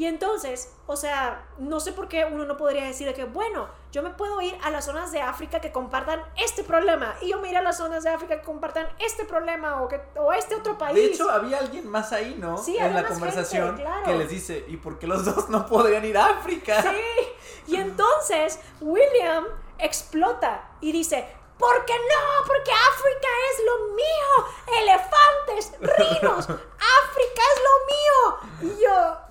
[0.00, 3.68] Y entonces, o sea, no sé por qué uno no podría decir de que, bueno,
[3.92, 7.38] yo me puedo ir a las zonas de África que compartan este problema y yo
[7.38, 10.54] me iré a las zonas de África que compartan este problema o, que, o este
[10.54, 10.94] otro país.
[10.94, 12.56] De hecho, había alguien más ahí, ¿no?
[12.56, 14.04] Sí, en había la más conversación gente, claro.
[14.06, 16.80] que les dice, ¿y por qué los dos no podrían ir a África?
[16.80, 16.88] Sí.
[17.66, 19.44] Y entonces William
[19.78, 21.28] explota y dice,
[21.58, 22.46] ¿por qué no?
[22.46, 24.80] Porque África es lo mío.
[24.80, 28.74] Elefantes, rinos, África es lo mío.
[28.74, 29.29] Y yo...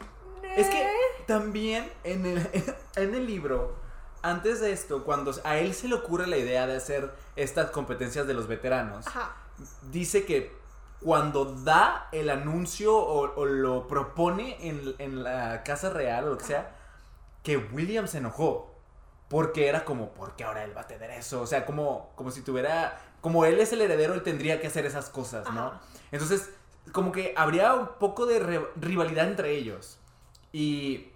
[0.55, 0.87] Es que
[1.25, 2.47] también en el,
[2.95, 3.75] en el libro,
[4.21, 8.27] antes de esto, cuando a él se le ocurre la idea de hacer estas competencias
[8.27, 9.35] de los veteranos, Ajá.
[9.91, 10.57] dice que
[11.01, 16.37] cuando da el anuncio o, o lo propone en, en la casa real o lo
[16.37, 16.75] que sea,
[17.43, 18.75] que William se enojó.
[19.29, 21.41] Porque era como, ¿por qué ahora él va a tener eso?
[21.41, 22.99] O sea, como, como si tuviera.
[23.21, 25.67] Como él es el heredero, él tendría que hacer esas cosas, ¿no?
[25.67, 25.81] Ajá.
[26.11, 26.49] Entonces,
[26.91, 28.39] como que habría un poco de
[28.75, 29.98] rivalidad entre ellos.
[30.51, 31.11] Y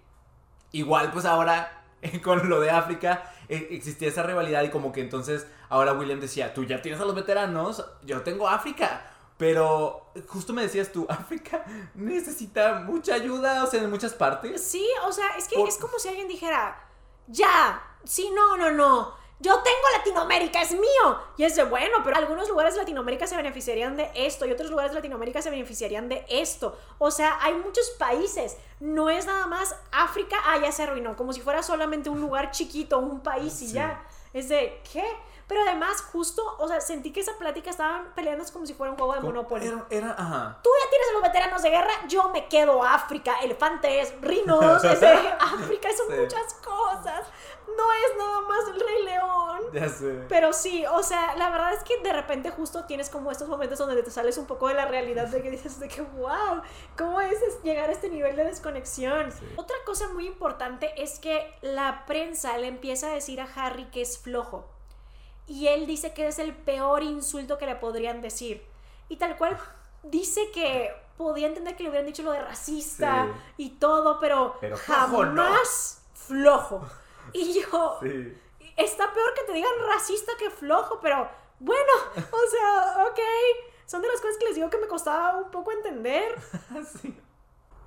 [0.72, 1.84] igual, pues ahora,
[2.22, 6.54] con lo de África, e- existía esa rivalidad y como que entonces ahora William decía,
[6.54, 9.10] tú ya tienes a los veteranos, yo tengo África.
[9.36, 11.64] Pero justo me decías tú, África
[11.94, 14.62] necesita mucha ayuda, o sea, en muchas partes.
[14.62, 16.80] Sí, o sea, es que es como si alguien dijera,
[17.26, 19.23] ya, sí, no, no, no.
[19.40, 21.18] Yo tengo Latinoamérica, es mío.
[21.36, 24.70] Y es de bueno, pero algunos lugares de Latinoamérica se beneficiarían de esto y otros
[24.70, 26.78] lugares de Latinoamérica se beneficiarían de esto.
[26.98, 28.56] O sea, hay muchos países.
[28.80, 31.16] No es nada más África, ah, ya se arruinó.
[31.16, 33.74] Como si fuera solamente un lugar chiquito, un país y Sí.
[33.74, 34.02] ya.
[34.32, 35.04] Es de, ¿qué?
[35.46, 38.96] Pero además, justo, o sea, sentí que esa plática estaban peleando como si fuera un
[38.98, 39.66] juego de Monopoly.
[39.66, 40.58] Era, era, ajá.
[40.62, 45.06] Tú ya tienes a los veteranos de guerra, yo me quedo África, elefantes, rinos, ese,
[45.38, 46.20] África son Sí.
[46.20, 47.26] muchas cosas.
[47.66, 49.60] No es nada más el Rey León.
[49.72, 50.24] Ya sé.
[50.28, 53.78] Pero sí, o sea, la verdad es que de repente justo tienes como estos momentos
[53.78, 56.60] donde te sales un poco de la realidad de que dices de que wow,
[56.96, 59.32] ¿cómo es es llegar a este nivel de desconexión?
[59.32, 59.46] Sí.
[59.56, 64.02] Otra cosa muy importante es que la prensa le empieza a decir a Harry que
[64.02, 64.68] es flojo.
[65.46, 68.66] Y él dice que es el peor insulto que le podrían decir.
[69.08, 69.58] Y tal cual
[70.02, 74.76] dice que podía entender que le hubieran dicho lo de racista y todo, pero, Pero
[74.76, 75.42] flojo no.
[75.42, 76.82] jamás flojo.
[77.32, 78.36] Y yo, Sí.
[78.76, 81.28] está peor que te digan racista que flojo, pero
[81.60, 83.20] bueno, o sea, ok.
[83.86, 86.34] Son de las cosas que les digo que me costaba un poco entender.
[87.02, 87.14] sí.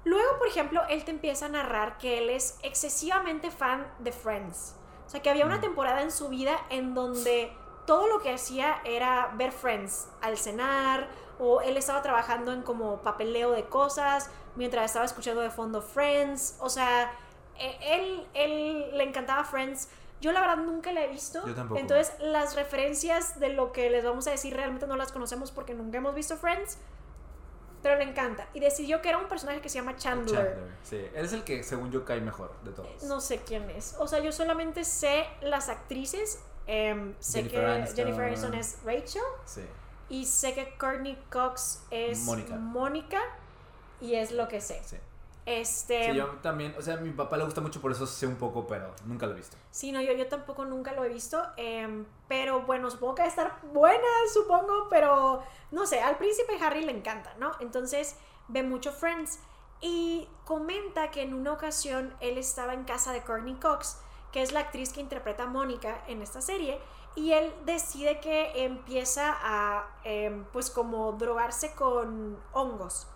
[0.06, 4.76] Luego, por ejemplo, él te empieza a narrar que él es excesivamente fan de Friends.
[5.08, 5.62] O sea, que había una Mm.
[5.62, 7.52] temporada en su vida en donde
[7.88, 11.08] todo lo que hacía era ver Friends al cenar
[11.40, 16.58] o él estaba trabajando en como papeleo de cosas mientras estaba escuchando de fondo Friends.
[16.60, 17.12] O sea,
[17.58, 19.88] e- él, él le encantaba Friends.
[20.20, 21.46] Yo la verdad nunca la he visto.
[21.48, 21.80] Yo tampoco.
[21.80, 25.74] Entonces las referencias de lo que les vamos a decir realmente no las conocemos porque
[25.74, 26.78] nunca hemos visto Friends.
[27.88, 28.50] Pero le encanta.
[28.54, 30.36] Y decidió que era un personaje que se llama Chandler.
[30.36, 30.72] Chandler.
[30.84, 33.02] Sí, él es el que según yo cae mejor de todos.
[33.04, 33.96] No sé quién es.
[33.98, 36.40] O sea, yo solamente sé las actrices.
[36.66, 37.96] Em, sé Jennifer que Aniston.
[37.96, 39.22] Jennifer Aniston es Rachel.
[39.46, 39.62] Sí.
[40.10, 42.56] Y sé que Courtney Cox es Mónica.
[42.58, 43.22] Mónica.
[44.02, 44.82] Y es lo que sé.
[44.84, 44.98] Sí.
[45.48, 46.12] Este.
[46.12, 48.36] Sí, yo también, o sea, a mi papá le gusta mucho, por eso sé un
[48.36, 49.56] poco, pero nunca lo he visto.
[49.72, 51.42] Sí, no, yo, yo tampoco nunca lo he visto.
[51.56, 54.90] em, pero bueno, supongo que va a estar buena, supongo.
[54.90, 55.42] Pero
[55.72, 57.54] no sé, al príncipe Harry le encanta, ¿no?
[57.62, 58.18] Entonces
[58.50, 59.40] ve mucho Friends.
[59.80, 64.02] Y comenta que en una ocasión él estaba en casa de Courtney Cox,
[64.34, 66.78] que es la actriz que interpreta a Mónica en esta serie.
[67.16, 73.08] Y él decide que empieza a, em, pues como drogarse con hongos.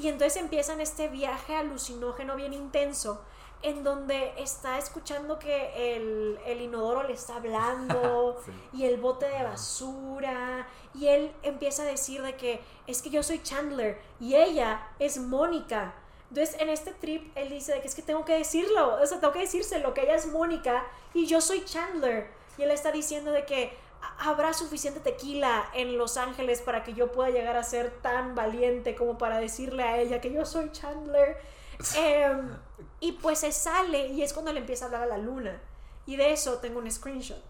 [0.00, 3.22] Y entonces empiezan este viaje alucinógeno bien intenso
[3.62, 8.52] en donde está escuchando que el, el inodoro le está hablando Sí.
[8.72, 13.22] y el bote de basura y él empieza a decir de que es que yo
[13.22, 15.94] soy Chandler y ella es Mónica.
[16.30, 19.20] Entonces en este trip él dice de que es que tengo que decirlo, o sea,
[19.20, 22.30] tengo que decírselo, que ella es Mónica y yo soy Chandler.
[22.56, 23.72] Y él está diciendo de que "Ha-
[24.18, 28.94] habrá suficiente tequila en Los Ángeles para que yo pueda llegar a ser tan valiente
[28.94, 31.36] como para decirle a ella que yo soy Chandler.
[31.96, 32.58] Em,
[33.00, 35.62] y pues se sale y es cuando le empieza a hablar a la luna.
[36.04, 37.42] Y de eso tengo un screenshot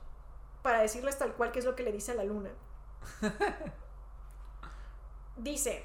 [0.62, 2.50] para decirles tal cual qué es lo que le dice a la luna.
[5.36, 5.84] Dice,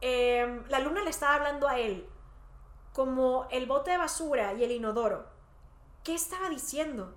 [0.00, 2.08] em, la luna le estaba hablando a él
[2.92, 5.26] como el bote de basura y el inodoro.
[6.04, 7.14] ¿Qué estaba diciendo?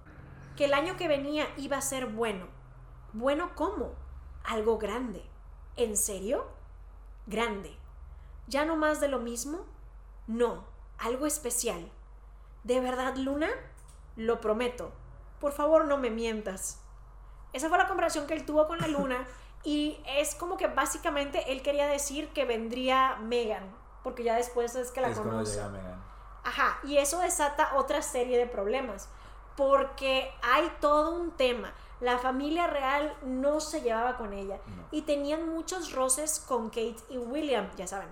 [0.55, 2.47] Que el año que venía iba a ser bueno.
[3.13, 3.93] ¿Bueno cómo?
[4.43, 5.23] Algo grande.
[5.75, 6.45] ¿En serio?
[7.25, 7.75] Grande.
[8.47, 9.65] ¿Ya no más de lo mismo?
[10.27, 10.65] No,
[10.97, 11.89] algo especial.
[12.63, 13.49] ¿De verdad, Luna?
[14.15, 14.91] Lo prometo.
[15.39, 16.81] Por favor, no me mientas.
[17.51, 19.25] Esa fue la conversación que él tuvo con la Luna
[19.63, 23.63] y es como que básicamente él quería decir que vendría Megan,
[24.03, 25.55] porque ya después es que la es conoce.
[25.55, 26.03] llega Megan.
[26.43, 29.09] Ajá, y eso desata otra serie de problemas,
[29.55, 31.73] porque hay todo un tema.
[31.99, 34.83] La familia real no se llevaba con ella No.
[34.91, 38.09] y tenían muchos roces con Kate y William, ya saben,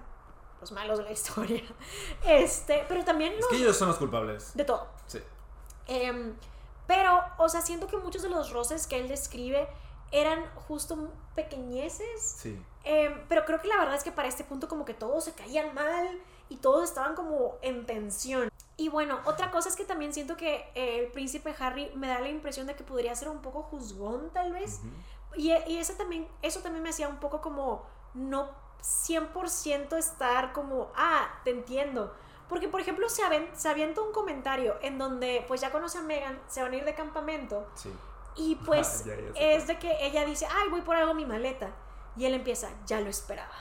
[0.61, 1.63] los malos de la historia.
[2.25, 4.55] Este, pero también Es los- que ellos son los culpables.
[4.55, 4.87] de todo.
[5.07, 5.19] Sí.
[5.87, 6.35] Em,
[6.87, 9.67] pero, o sea, siento que muchos de los roces que él describe
[10.11, 12.21] eran justo pequeñeces.
[12.21, 12.61] Sí.
[12.83, 15.33] Em, pero creo que la verdad es que para este punto como que todos se
[15.33, 16.19] caían mal
[16.49, 18.49] y todos estaban como en tensión.
[18.81, 22.19] Y bueno, otra cosa es que también siento que eh, el príncipe Harry me da
[22.19, 24.81] la impresión de que podría ser un poco juzgón tal vez.
[25.35, 28.49] Y, y ese también, eso también me hacía un poco como no
[28.81, 32.11] 100% estar como, ah, te entiendo.
[32.49, 33.21] Porque, por ejemplo, se,
[33.53, 36.83] se avienta un comentario en donde, pues ya conoce a Megan, se van a ir
[36.83, 37.67] de campamento.
[37.75, 37.93] Sí.
[38.35, 41.13] Y pues Ya, ya sé es de que ella dice, ay, voy por algo a
[41.13, 41.69] mi maleta.
[42.17, 43.53] Y él empieza, ya lo esperaba.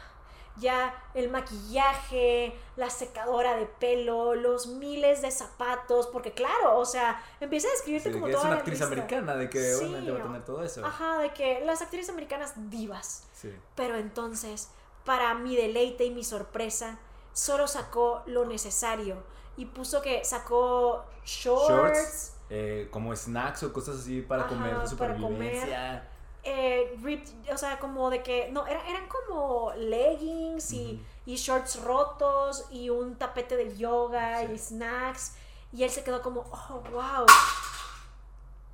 [0.56, 7.22] Ya el maquillaje, la secadora de pelo, los miles de zapatos, porque claro, o sea,
[7.40, 9.74] empieza a describirte Sí, de como que es toda una la actriz americana, de que
[9.74, 10.84] Sí, obviamente va a tener todo eso.
[10.84, 13.28] Ajá, de que las actrices americanas divas.
[13.32, 13.54] Sí.
[13.74, 14.70] Pero entonces,
[15.04, 16.98] para mi deleite y mi sorpresa,
[17.32, 19.22] solo sacó lo necesario.
[19.56, 24.70] Y puso que sacó shorts, Shorts, eh, como snacks o cosas así para Ajá, comer
[24.70, 26.09] de para supervivencia.
[26.42, 31.82] Eh, ripped- o sea, como de que, no, era- eran como leggings y, y shorts
[31.82, 34.52] rotos y un tapete de yoga Sí.
[34.54, 35.32] y snacks.
[35.72, 37.26] Y él se quedó como, oh, wow.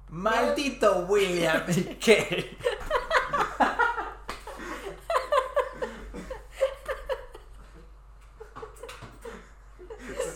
[0.09, 2.57] Maldito William y Kate.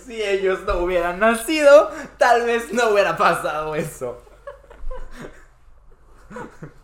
[0.04, 4.20] Si ellos no hubieran nacido, tal vez no hubiera pasado eso.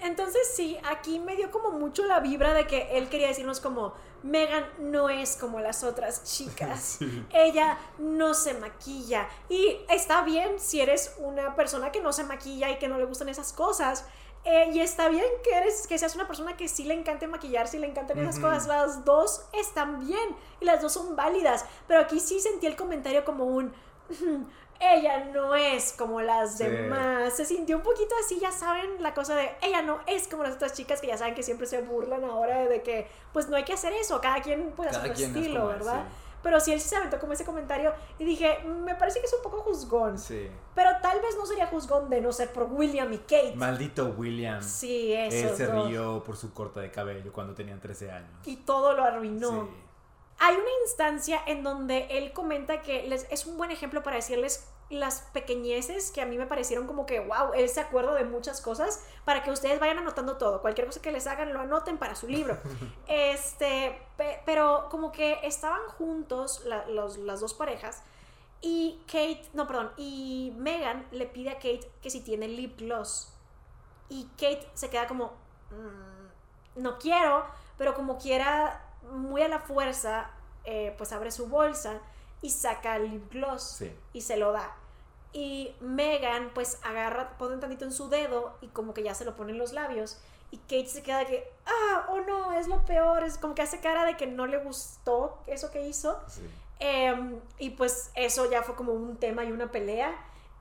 [0.00, 3.94] Entonces sí, aquí me dio como mucho la vibra de que él quería decirnos como,
[4.22, 6.98] Megan no es como las otras chicas.
[7.32, 9.28] Ella no se maquilla.
[9.48, 13.04] Y está bien si eres una persona que no se maquilla y que no le
[13.04, 14.04] gustan esas cosas.
[14.44, 17.76] Eh, y está bien que, eres, que seas una persona que sí le encante maquillarse
[17.76, 18.66] y le encantan esas cosas.
[18.66, 21.64] Las dos están bien y las dos son válidas.
[21.86, 23.72] Pero aquí sí sentí el comentario como un...
[24.80, 26.64] Ella no es como las Sí.
[26.64, 27.34] demás.
[27.34, 30.54] Se sintió un poquito así, ya saben, la cosa de ella no es como las
[30.54, 33.64] otras chicas que ya saben que siempre se burlan ahora de que pues no hay
[33.64, 36.04] que hacer eso, cada quien puede hacer su estilo, es, ¿verdad?
[36.08, 36.14] sí.
[36.40, 39.26] Pero sí él sí se aventó como ese comentario y dije, "Mm, me parece que
[39.26, 40.16] es un poco juzgón.
[40.16, 40.48] Sí.
[40.76, 43.54] Pero tal vez no sería juzgón de no ser por William y Kate.
[43.56, 44.62] Maldito William.
[44.62, 45.56] sí, Él eso.
[45.56, 48.30] se rió por su corte de cabello cuando tenían 13 años.
[48.46, 49.50] Y todo lo arruinó.
[49.50, 49.87] Sí.
[50.40, 54.68] Hay una instancia en donde él comenta que les, es un buen ejemplo para decirles
[54.90, 58.60] las pequeñeces que a mí me parecieron como que, wow, él se acuerda de muchas
[58.62, 60.62] cosas para que ustedes vayan anotando todo.
[60.62, 62.56] Cualquier cosa que les hagan, lo anoten para su libro.
[63.08, 68.02] este, pe- pero como que estaban juntos la- los- las dos parejas
[68.60, 73.32] y Kate, no, perdón, y Megan le pide a Kate que si tiene lip gloss.
[74.08, 75.32] Y Kate se queda como,
[75.70, 77.44] "Mm, no quiero,
[77.76, 80.30] pero como quiera, muy a la fuerza,
[80.64, 82.00] eh, pues abre su bolsa
[82.42, 83.92] y saca el lip gloss Sí.
[84.12, 84.72] y se lo da.
[85.32, 89.24] Y Megan pues agarra, pone un tantito en su dedo y como que ya se
[89.24, 90.18] lo pone en los labios.
[90.50, 93.22] Y Kate se queda de que, ah, oh no, es lo peor.
[93.24, 96.18] Es como que hace cara de que no le gustó eso que hizo.
[96.26, 96.48] Sí.
[96.80, 100.14] Em, y pues eso ya fue como un tema y una pelea.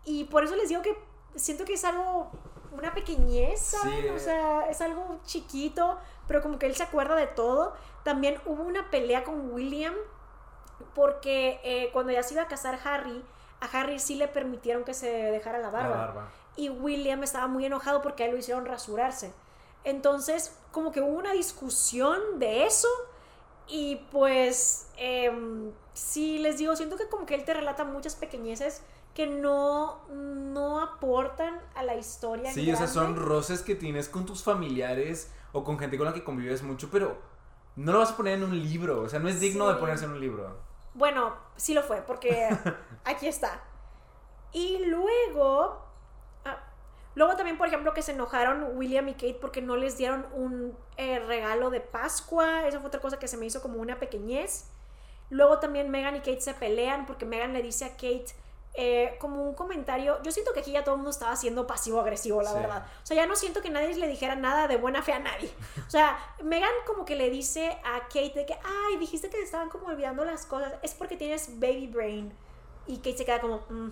[0.04, 0.98] Y por eso les digo que
[1.36, 2.30] siento que es algo,
[2.74, 4.02] una pequeñez, ¿saben?
[4.02, 4.10] Sí.
[4.10, 5.98] O sea, es algo chiquito,
[6.28, 7.74] pero como que él se acuerda de todo.
[8.04, 9.94] También hubo una pelea con William
[10.94, 13.24] porque eh, cuando ya se iba a casar Harry,
[13.60, 15.90] a Harry sí le permitieron que se dejara la barba.
[15.90, 16.32] La barba.
[16.56, 19.34] Y William estaba muy enojado porque a él lo hicieron rasurarse.
[19.84, 22.88] Entonces, como que hubo una discusión de eso.
[23.68, 28.82] Y pues, em, sí, les digo, siento que como que él te relata muchas pequeñeces
[29.14, 32.54] que no, no aportan a la historia.
[32.54, 36.14] Sí, o sea, son roces que tienes con tus familiares o con gente con la
[36.14, 37.18] que convives mucho, pero
[37.76, 39.02] no lo vas a poner en un libro.
[39.02, 39.74] O sea, no es digno Sí.
[39.74, 40.58] de ponerse en un libro.
[40.94, 42.50] Bueno, sí lo fue, porque
[43.06, 43.62] aquí está.
[44.52, 45.86] Y luego,
[46.46, 46.58] ah,
[47.16, 50.76] luego también, por ejemplo, que se enojaron William y Kate porque no les dieron un
[50.98, 52.68] eh, regalo de Pascua.
[52.68, 54.70] Esa fue otra cosa que se me hizo como una pequeñez.
[55.30, 58.28] Luego también Megan y Kate se pelean porque Megan le dice a Kate
[58.80, 60.22] eh, como un comentario.
[60.24, 62.60] Yo siento que aquí ya todo el mundo estaba siendo pasivo-agresivo, la Sí.
[62.60, 62.86] verdad.
[63.04, 65.52] O sea, ya no siento que nadie le dijera nada de buena fe a nadie.
[65.86, 69.44] O sea, Megan como que le dice a Kate de que, ay, dijiste que te
[69.44, 70.74] estaban como olvidando las cosas.
[70.84, 72.32] Es porque tienes baby brain.
[72.86, 73.90] Y Kate se queda como, "Mm".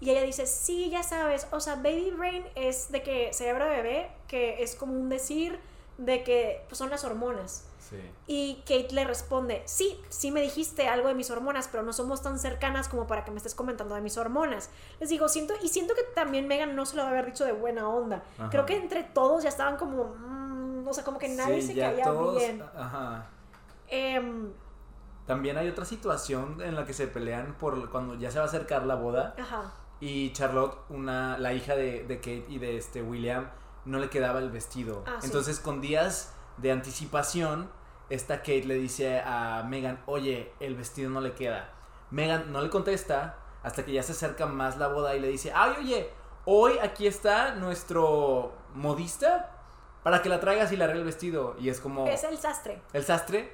[0.00, 1.46] Y ella dice, sí, ya sabes.
[1.52, 5.58] O sea, baby brain es de que cerebro de bebé, que es como un decir
[5.96, 7.64] de que pues, son las hormonas.
[7.88, 7.96] Sí.
[8.26, 12.20] Y Kate le responde, sí, sí me dijiste algo de mis hormonas, pero no somos
[12.22, 14.70] tan cercanas como para que me estés comentando de mis hormonas.
[14.98, 17.52] Les digo, siento, y siento que también Megan no se lo debe haber dicho de
[17.52, 18.24] buena onda.
[18.38, 18.50] Ajá.
[18.50, 21.78] Creo que entre todos ya estaban como, mm, o sea, como que nadie Sí, se
[21.80, 22.62] caía todos- bien.
[22.76, 23.26] Ajá.
[23.88, 24.52] Em,
[25.26, 28.48] También hay otra situación en la que se pelean por cuando ya se va a
[28.48, 33.02] acercar la boda ajá, y Charlotte, una, la hija de, de Kate y de este
[33.02, 33.48] William,
[33.84, 35.02] no le quedaba el vestido.
[35.06, 35.26] Ah, sí.
[35.26, 37.70] Entonces con días de anticipación,
[38.08, 41.70] esta Kate le dice a Megan, oye, el vestido no le queda.
[42.10, 45.52] Megan no le contesta hasta que ya se acerca más la boda y le dice,
[45.54, 46.10] ay, oye,
[46.44, 49.50] hoy aquí está nuestro modista
[50.02, 51.56] para que la traigas y le arregle el vestido.
[51.58, 52.06] Y es como...
[52.06, 52.80] Es el sastre.
[52.92, 53.52] El sastre,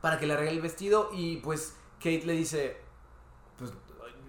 [0.00, 2.78] para que le arregle el vestido y pues Kate le dice,
[3.58, 3.72] pues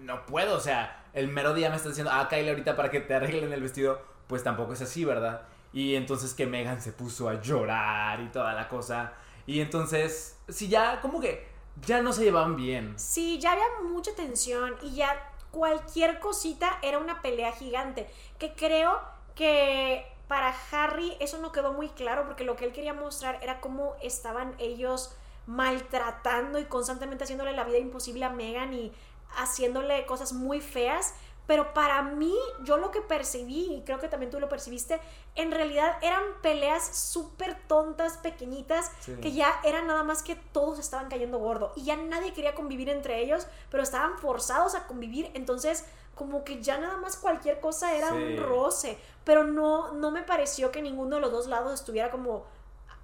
[0.00, 3.00] no puedo, o sea, el mero día me está diciendo, ah, Kyle ahorita para que
[3.00, 5.42] te arreglen el vestido, pues tampoco es así, ¿verdad?
[5.72, 9.14] Y entonces que Megan se puso a llorar y toda la cosa.
[9.46, 11.48] Y entonces, sí, ya como que
[11.86, 12.94] ya no se llevaban bien.
[12.98, 18.08] Sí, ya había mucha tensión y ya cualquier cosita era una pelea gigante.
[18.38, 19.00] Que creo
[19.34, 23.60] que para Harry eso no quedó muy claro porque lo que él quería mostrar era
[23.60, 25.14] cómo estaban ellos
[25.46, 28.92] maltratando y constantemente haciéndole la vida imposible a Megan y
[29.36, 31.14] haciéndole cosas muy feas.
[31.46, 35.00] Pero para mí, yo lo que percibí, y creo que también tú lo percibiste,
[35.34, 38.90] en realidad eran peleas súper tontas, pequeñitas,
[39.20, 41.72] que ya era nada más que todos estaban cayendo gordo.
[41.74, 45.30] Y ya nadie quería convivir entre ellos, pero estaban forzados a convivir.
[45.34, 45.84] Entonces,
[46.14, 48.98] como que ya nada más cualquier cosa era un roce.
[49.24, 52.44] Pero no, no me pareció que ninguno de los dos lados estuviera como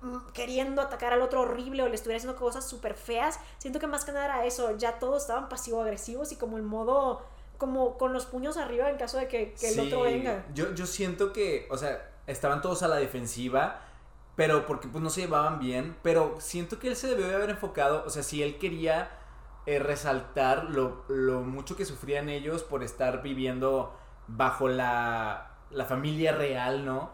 [0.03, 3.41] mm, queriendo atacar al otro horrible o le estuviera haciendo cosas súper feas.
[3.59, 7.23] Siento que más que nada era eso, ya todos estaban pasivo-agresivos y como el modo
[7.59, 10.47] como con los puños arriba en caso de que, el otro venga.
[10.55, 13.81] Yo, yo siento que, o sea, estaban todos a la defensiva,
[14.37, 17.51] pero porque pues no se llevaban bien, pero siento que él se debió de haber
[17.51, 19.11] enfocado, o sea, si él quería
[19.67, 23.95] eh, resaltar lo, lo, mucho que sufrían ellos por estar viviendo
[24.29, 27.11] bajo la, la familia real, ¿no?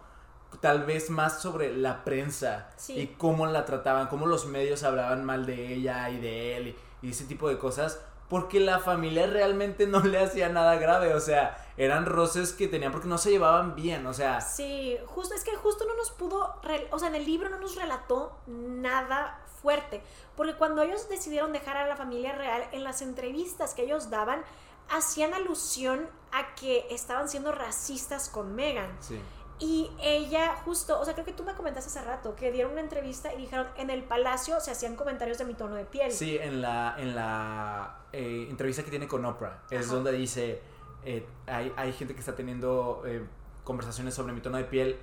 [0.60, 5.46] Tal vez más sobre la prensa y cómo la trataban, cómo los medios hablaban mal
[5.46, 8.00] de ella y de él y ese tipo de cosas
[8.34, 12.90] porque la familia realmente no le hacía nada grave, o sea, eran roces que tenían
[12.90, 14.40] porque no se llevaban bien, o sea.
[14.40, 16.60] Sí, justo, es que justo no nos pudo,
[16.90, 20.02] o sea, en el libro no nos relató nada fuerte,
[20.36, 24.42] porque cuando ellos decidieron dejar a la familia real, en las entrevistas que ellos daban,
[24.90, 28.96] hacían alusión a que estaban siendo racistas con Megan.
[28.98, 29.20] Sí.
[29.60, 32.80] Y ella justo, o sea, creo que tú me comentaste hace rato que dieron una
[32.80, 36.10] entrevista y dijeron, en el palacio se hacían comentarios de mi tono de piel.
[36.10, 40.60] Sí, en la, en la eh, entrevista que tiene con Oprah, es donde dice,
[41.04, 43.24] eh, hay, hay, gente que está teniendo eh,
[43.62, 44.98] conversaciones sobre mi tono de piel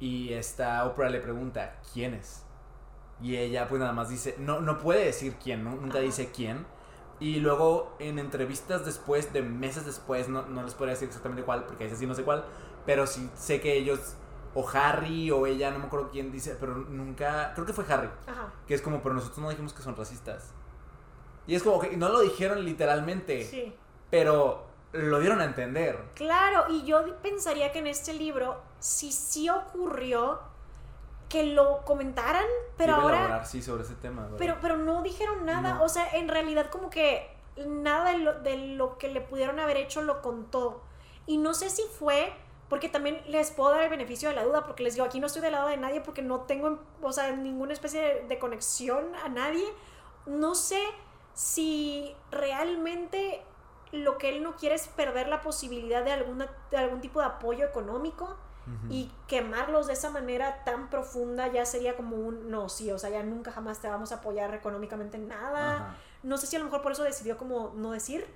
[0.00, 2.44] y esta Oprah le pregunta, ¿quién es?
[3.22, 6.66] Y ella pues nada más dice, no, no puede decir quién, nunca dice quién.
[7.20, 11.64] Y luego en entrevistas después, de meses después, no, no les podría decir exactamente cuál,
[11.64, 12.44] porque ese sí no sé cuál,
[12.86, 14.16] pero sí sé que ellos,
[14.54, 18.08] o Harry o ella, no me acuerdo quién dice, pero nunca, creo que fue Harry,
[18.26, 18.52] Ajá.
[18.66, 20.52] que es como, pero nosotros no dijimos que son racistas.
[21.46, 23.74] Y es como que no lo dijeron literalmente, sí.
[24.10, 25.98] pero lo dieron a entender.
[26.14, 30.40] Claro, y yo pensaría que en este libro, si sí ocurrió
[31.28, 32.44] que lo comentaran,
[32.76, 33.44] pero ahora...
[33.44, 34.28] sí, sobre ese tema.
[34.38, 37.28] Pero, pero no dijeron nada, o sea, en realidad como que
[37.66, 40.82] nada de lo, de lo que le pudieron haber hecho lo contó.
[41.26, 42.32] Y no sé si fue
[42.74, 45.28] porque también les puedo dar el beneficio de la duda, porque les digo, aquí no
[45.28, 49.28] estoy del lado de nadie porque no tengo, o sea, ninguna especie de, conexión a
[49.28, 49.64] nadie.
[50.26, 50.82] No sé
[51.34, 53.44] si realmente
[53.92, 57.26] lo que él no quiere es perder la posibilidad de, alguna, de algún tipo de
[57.26, 58.36] apoyo económico
[58.90, 63.10] y quemarlos de esa manera tan profunda ya sería como un no, sí, o sea,
[63.10, 65.96] ya nunca jamás te vamos a apoyar económicamente en nada.
[66.24, 68.26] No sé si a lo mejor por eso decidió como no decir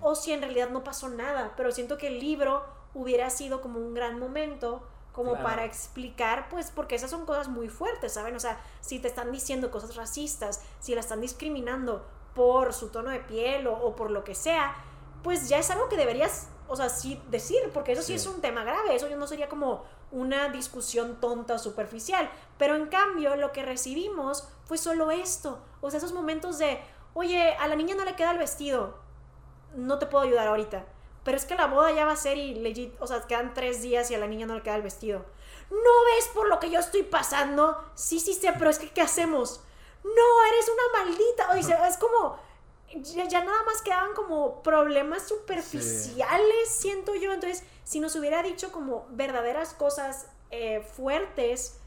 [0.00, 2.64] o si en realidad no pasó nada, pero siento que el libro
[2.94, 4.82] hubiera sido como un gran momento
[5.16, 8.36] como para explicar, pues, porque esas son cosas muy fuertes, ¿saben?
[8.36, 13.08] O sea, si te están diciendo cosas racistas, si la están discriminando por su tono
[13.08, 14.76] de piel o, por lo que sea,
[15.22, 18.42] pues ya es algo que deberías, o sea, sí decir, porque eso sí, es un
[18.42, 23.52] tema grave, eso no sería como una discusión tonta o superficial, pero en cambio lo
[23.52, 26.78] que recibimos fue solo esto, o sea, esos momentos de,
[27.14, 28.98] oye, a la niña no le queda el vestido,
[29.74, 30.84] no te puedo ayudar ahorita
[31.26, 33.82] pero es que la boda ya va a ser y legit, o sea, quedan tres
[33.82, 35.24] días y a la niña no le queda el vestido.
[35.70, 37.84] ¿No ves por lo que yo estoy pasando?
[37.96, 39.60] Sí, sí sé, pero es que ¿qué hacemos?
[40.04, 41.50] No, eres una maldita.
[41.50, 42.38] O es como,
[43.02, 47.32] ya, nada más quedaban como problemas superficiales, siento yo.
[47.32, 51.80] Entonces, si nos hubiera dicho como verdaderas cosas eh, fuertes,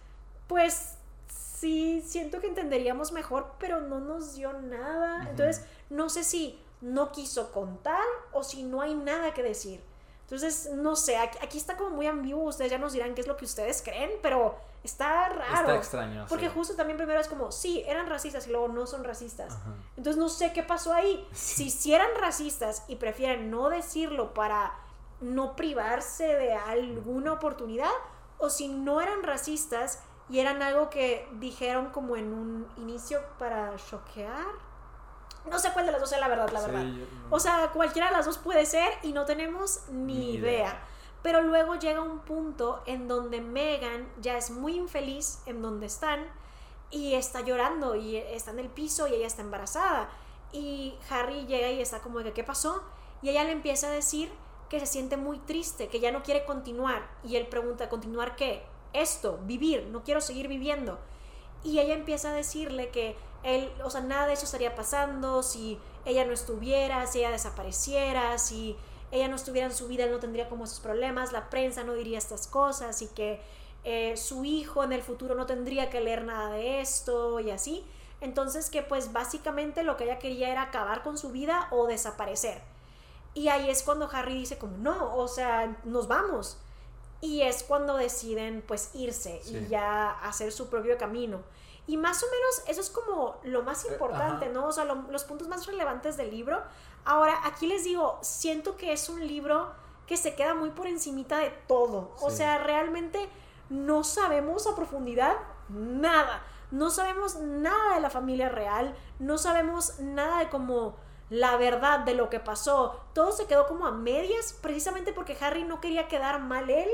[0.47, 0.95] pues
[1.29, 5.29] sí, siento que entenderíamos mejor, pero no nos dio nada.
[5.29, 9.83] Entonces, no sé si no quiso contar o si no hay nada que decir.
[10.21, 13.35] Entonces, no sé, aquí, está como muy ambiguo, ustedes ya nos dirán qué es lo
[13.35, 15.61] que ustedes creen, pero está raro.
[15.61, 16.27] Está extraño.
[16.29, 19.57] Porque justo también primero es como, sí, eran racistas y luego no son racistas.
[19.97, 21.27] Entonces, no sé qué pasó ahí.
[21.33, 24.71] Si, si eran racistas y prefieren no decirlo para
[25.19, 27.89] no privarse de alguna oportunidad,
[28.37, 29.99] o si no eran racistas
[30.29, 34.68] y eran algo que dijeron como en un inicio para choquear
[35.49, 36.85] no sé cuál de las dos es la verdad, la verdad.
[37.29, 40.81] O sea, cualquiera de las dos puede ser y no tenemos ni, idea.
[41.21, 46.27] Pero luego llega un punto en donde Megan ya es muy infeliz en donde están
[46.91, 50.09] y está llorando y está en el piso y ella está embarazada.
[50.51, 52.83] Y Harry llega y está como de ¿qué pasó?
[53.21, 54.31] Y ella le empieza a decir
[54.69, 57.09] que se siente muy triste, que ya no quiere continuar.
[57.23, 58.63] Y él pregunta, ¿continuar qué?
[58.93, 60.99] Esto, vivir, no quiero seguir viviendo.
[61.63, 65.79] Y ella empieza a decirle que él, o sea, nada de eso estaría pasando si
[66.05, 68.75] ella no estuviera, si ella desapareciera, si
[69.11, 71.93] ella no estuviera en su vida, él no tendría como esos problemas, la prensa no
[71.93, 73.41] diría estas cosas y que
[73.83, 77.85] eh, su hijo en el futuro no tendría que leer nada de esto y así.
[78.21, 82.61] Entonces que pues básicamente lo que ella quería era acabar con su vida o desaparecer.
[83.33, 86.57] Y ahí es cuando Harry dice como, no, o sea, nos vamos.
[87.21, 91.41] Y es cuando deciden pues irse y ya hacer su propio camino.
[91.89, 94.67] Y más o menos eso es como lo más eh, importante, ¿no?
[94.67, 96.61] O sea, los puntos más relevantes del libro.
[97.03, 99.71] Ahora, aquí les digo, siento que es un libro
[100.05, 102.11] que se queda muy por encimita de todo.
[102.21, 103.27] O sea, realmente
[103.71, 105.35] no sabemos a profundidad
[105.69, 106.43] nada.
[106.69, 110.95] No sabemos nada de la familia real, no sabemos nada de cómo
[111.31, 112.99] la verdad de lo que pasó.
[113.13, 116.89] Todo se quedó como a medias, precisamente porque Harry no quería quedar mal él.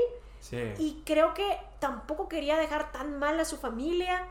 [0.78, 4.26] Y creo que tampoco quería dejar tan mal a su familia.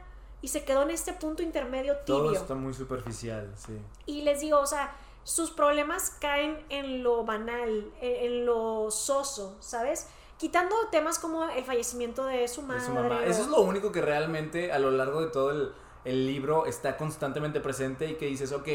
[0.46, 2.22] Y se quedó en este punto intermedio tibio.
[2.22, 3.82] Todo está muy superficial, sí.
[4.06, 10.08] Y les digo, o sea, sus problemas caen en lo banal, en lo soso, ¿sabes?
[10.38, 13.28] quitando temas como el fallecimiento de su madre.
[13.28, 15.74] Eso es lo único que realmente a lo largo de todo el,
[16.04, 18.68] el, libro está constantemente presente y que dices, ok,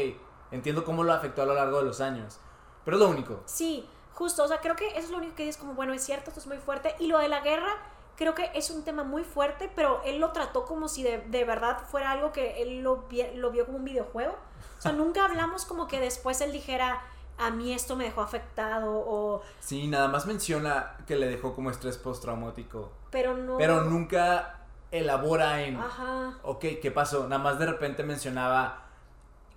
[0.51, 2.37] entiendo cómo lo afectó a lo largo de los años.
[2.83, 3.43] Pero es lo único.
[3.45, 6.03] Sí, justo, o sea, creo que eso es lo único que dices como, bueno, es
[6.03, 6.95] cierto, esto es muy fuerte.
[6.99, 7.77] Y lo de la guerra,
[8.21, 11.43] creo que es un tema muy fuerte, pero él lo trató como si de, de
[11.43, 14.33] verdad fuera algo que él lo, lo vio como un videojuego.
[14.77, 17.01] O sea, nunca hablamos como que después él dijera,
[17.39, 19.41] a mí esto me dejó afectado o...
[19.59, 22.91] Sí, nada más menciona que le dejó como estrés postraumático.
[23.09, 23.57] Pero no...
[23.57, 25.77] Pero nunca elabora en...
[25.77, 26.37] Ajá.
[26.43, 27.23] Ok, ¿qué pasó?
[27.27, 28.85] Nada más de repente mencionaba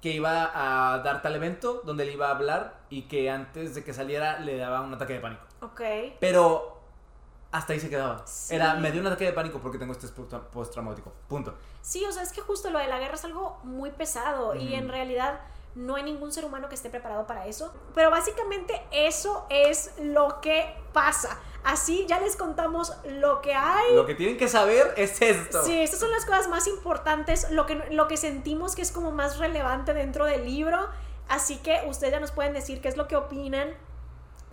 [0.01, 3.85] que iba a dar tal evento donde le iba a hablar y que antes de
[3.85, 5.43] que saliera le daba un ataque de pánico.
[5.61, 5.83] Ok.
[6.19, 6.74] Pero
[7.55, 8.25] hasta ahí se quedaba.
[8.51, 10.13] Era, me dio un ataque de pánico porque tengo estrés
[10.53, 11.13] postraumático.
[11.29, 11.55] Punto.
[11.83, 14.75] Sí, o sea, es que justo lo de la guerra es algo muy pesado y
[14.75, 15.41] en realidad
[15.77, 17.73] no hay ningún ser humano que esté preparado para eso.
[17.95, 21.39] Pero básicamente eso es lo que pasa.
[21.63, 23.95] Así ya les contamos lo que hay.
[23.95, 25.63] Lo que tienen que saber es esto.
[25.63, 29.13] Sí, estas son las cosas más importantes, lo que, lo que sentimos que es como
[29.13, 30.89] más relevante dentro del libro.
[31.29, 33.69] Así que ustedes ya nos pueden decir qué es lo que opinan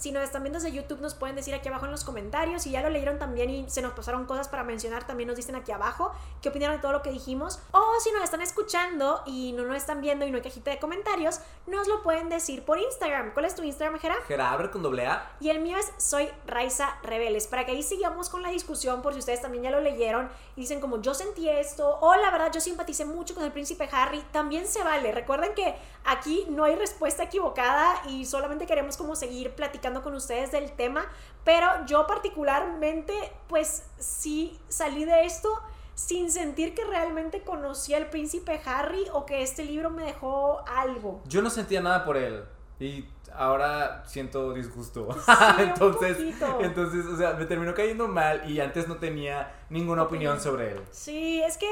[0.01, 2.63] si nos están viendo desde YouTube, nos pueden decir aquí abajo en los comentarios.
[2.63, 5.55] Si ya lo leyeron también y se nos pasaron cosas para mencionar, también nos dicen
[5.55, 7.59] aquí abajo qué opinaron de todo lo que dijimos.
[7.71, 10.79] O si nos están escuchando y no nos están viendo y no hay cajita de
[10.79, 13.31] comentarios, nos lo pueden decir por Instagram.
[13.33, 14.15] ¿Cuál es tu Instagram, Jera?
[14.27, 15.33] Jera con doble A.
[15.39, 17.45] Y el mío es Soy Raiza Rebeles.
[17.45, 20.61] Para que ahí sigamos con la discusión, por si ustedes también ya lo leyeron y
[20.61, 24.23] dicen como yo sentí esto, o la verdad yo simpaticé mucho con el príncipe Harry,
[24.31, 25.11] también se vale.
[25.11, 25.75] Recuerden que
[26.05, 31.05] aquí no hay respuesta equivocada y solamente queremos como seguir platicando con ustedes del tema,
[31.43, 33.13] pero yo particularmente
[33.47, 35.49] pues sí salí de esto
[35.95, 41.21] sin sentir que realmente conocía al príncipe Harry o que este libro me dejó algo.
[41.25, 42.45] Yo no sentía nada por él
[42.79, 45.07] y ahora siento disgusto.
[45.59, 46.17] entonces,
[46.61, 50.81] entonces, o sea, me terminó cayendo mal y antes no tenía ninguna opinión sobre él.
[50.91, 51.67] Sí, es que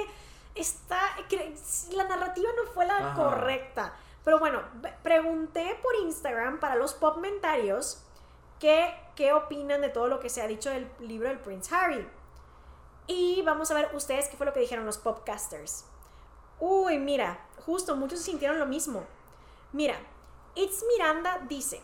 [0.56, 1.00] está
[1.96, 3.94] la narrativa no fue la correcta.
[4.24, 4.62] Pero bueno,
[5.02, 8.04] pregunté por Instagram para los pop mentarios
[8.60, 12.08] qué, qué opinan de todo lo que se ha dicho del libro del Prince Harry.
[13.08, 15.86] Y vamos a ver ustedes qué fue lo que dijeron los popcasters.
[16.60, 19.04] Uy, mira, justo muchos sintieron lo mismo.
[19.72, 19.96] Mira,
[20.56, 21.82] It's Miranda dice,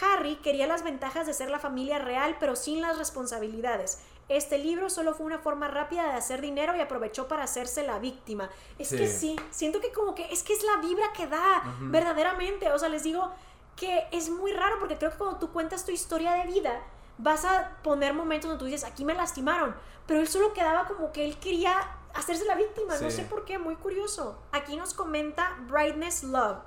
[0.00, 4.02] Harry quería las ventajas de ser la familia real pero sin las responsabilidades.
[4.28, 7.98] Este libro solo fue una forma rápida de hacer dinero y aprovechó para hacerse la
[7.98, 8.50] víctima.
[8.78, 12.70] Es que sí, siento que como que es que es la vibra que da, verdaderamente.
[12.70, 13.32] O sea, les digo,
[13.78, 16.82] que es muy raro porque creo que cuando tú cuentas tu historia de vida,
[17.16, 19.74] vas a poner momentos donde tú dices, aquí me lastimaron,
[20.06, 21.74] pero él solo quedaba como que él quería
[22.14, 24.38] hacerse la víctima, no sé por qué, muy curioso.
[24.52, 26.58] Aquí nos comenta Brightness Love.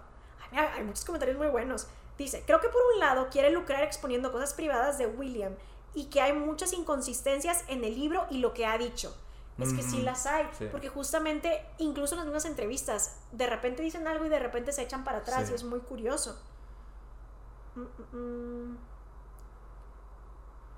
[0.51, 1.87] hay muchos comentarios muy buenos.
[2.17, 5.55] Dice, creo que por un lado quiere lucrar exponiendo cosas privadas de William
[5.93, 9.15] y que hay muchas inconsistencias en el libro y lo que ha dicho.
[9.57, 14.07] Es que sí las hay, porque justamente incluso en las mismas entrevistas, de repente dicen
[14.07, 16.41] algo y de repente se echan para atrás y es muy curioso.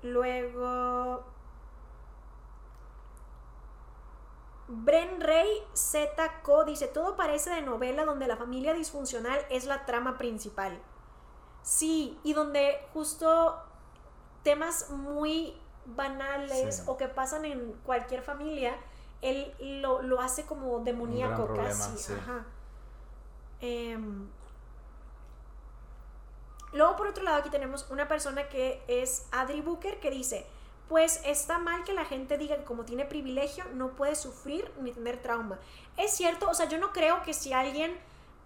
[0.02, 1.24] Luego.
[4.68, 10.16] Bren Rey ZK dice: Todo parece de novela donde la familia disfuncional es la trama
[10.18, 10.80] principal.
[11.62, 13.56] Sí, y donde justo
[14.42, 15.54] temas muy
[15.86, 16.82] banales Sí.
[16.86, 18.74] o que pasan en cualquier familia,
[19.22, 21.96] él lo, lo hace como demoníaco casi.
[21.98, 22.12] sí.
[22.14, 22.44] Ajá.
[23.60, 24.28] Em,
[26.74, 30.46] luego, por otro lado, aquí tenemos una persona que es Adri Booker que dice:
[30.88, 34.92] Pues está mal que la gente diga que como tiene privilegio no puede sufrir ni
[34.92, 35.58] tener trauma.
[35.96, 37.96] Es cierto, o sea, yo no creo que si alguien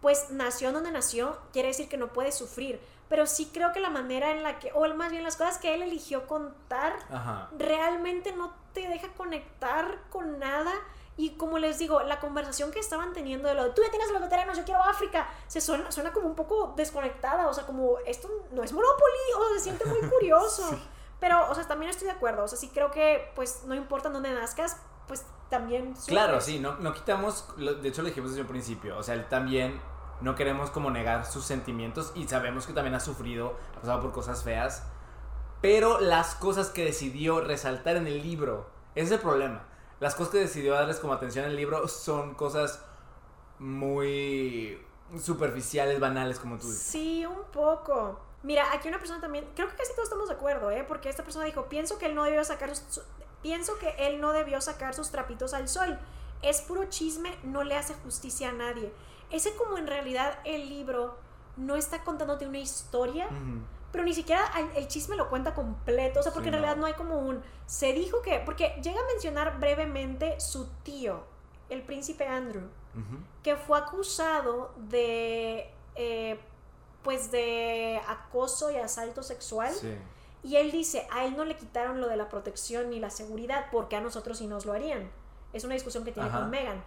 [0.00, 2.80] pues nació donde nació, quiere decir que no puede sufrir.
[3.08, 5.74] Pero sí creo que la manera en la que, o más bien las cosas que
[5.74, 7.48] él eligió contar, Ajá.
[7.56, 10.72] realmente no te deja conectar con nada.
[11.18, 14.08] Y como les digo, la conversación que estaban teniendo de lo de tú ya tienes
[14.08, 17.48] a los veteranos, yo quiero África, se suena, suena como un poco desconectada.
[17.48, 20.70] O sea, como esto no es Monopoly, o se siente muy curioso.
[20.70, 20.88] Sí.
[21.18, 22.44] Pero, o sea, también estoy de acuerdo.
[22.44, 24.76] O sea, sí creo que, pues, no importa dónde nazcas,
[25.08, 25.94] pues también.
[26.06, 26.44] Claro, sufres.
[26.44, 29.80] sí, no, no quitamos, de hecho lo dijimos desde un principio, o sea, él también
[30.20, 34.12] no queremos como negar sus sentimientos y sabemos que también ha sufrido, ha pasado por
[34.12, 34.84] cosas feas,
[35.60, 39.64] pero las cosas que decidió resaltar en el libro, ese es el problema.
[40.00, 42.82] Las cosas que decidió darles como atención en el libro son cosas
[43.58, 44.80] muy
[45.20, 46.82] superficiales, banales, como tú dices.
[46.82, 48.20] Sí, un poco.
[48.42, 50.84] Mira, aquí una persona también, creo que casi todos estamos de acuerdo, ¿eh?
[50.86, 53.02] Porque esta persona dijo, pienso que él no debió sacar sus,
[53.42, 55.98] pienso que él no debió sacar sus trapitos al sol.
[56.42, 58.92] Es puro chisme, no le hace justicia a nadie.
[59.30, 61.18] Ese como en realidad el libro
[61.56, 63.28] no está contándote una historia.
[63.92, 64.42] Pero ni siquiera
[64.76, 66.82] el, chisme lo cuenta completo, o sea, porque Sí, en realidad no.
[66.82, 71.22] no hay como un, se dijo que, porque llega a mencionar brevemente su tío,
[71.68, 72.68] el príncipe Andrew
[73.44, 76.40] que fue acusado de eh,
[77.04, 79.94] pues de acoso y asalto sexual Sí.
[80.42, 83.66] y él dice a él no le quitaron lo de la protección ni la seguridad
[83.70, 85.08] porque a nosotros sí nos lo harían
[85.52, 86.40] es una discusión que tiene Ajá.
[86.40, 86.82] con Megan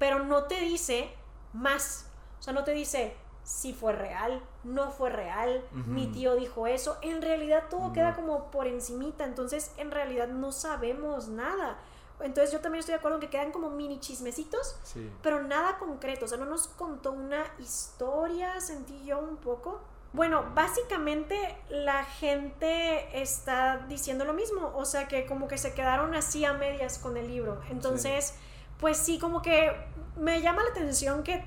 [0.00, 1.12] pero no te dice
[1.52, 2.06] más
[2.40, 6.96] o sea no te dice si fue real no fue real mi tío dijo eso
[7.02, 7.92] en realidad todo No.
[7.92, 11.76] queda como por encimita entonces en realidad no sabemos nada
[12.20, 15.10] entonces yo también estoy de acuerdo en que quedan como mini chismecitos Sí.
[15.22, 19.80] pero nada concreto, o sea, no nos contó una historia, sentí yo un poco.
[20.12, 26.14] Bueno, básicamente la gente está diciendo lo mismo, o sea, que como que se quedaron
[26.14, 27.60] así a medias con el libro.
[27.70, 28.34] Entonces,
[28.78, 29.72] pues sí, como que
[30.16, 31.42] me llama la atención que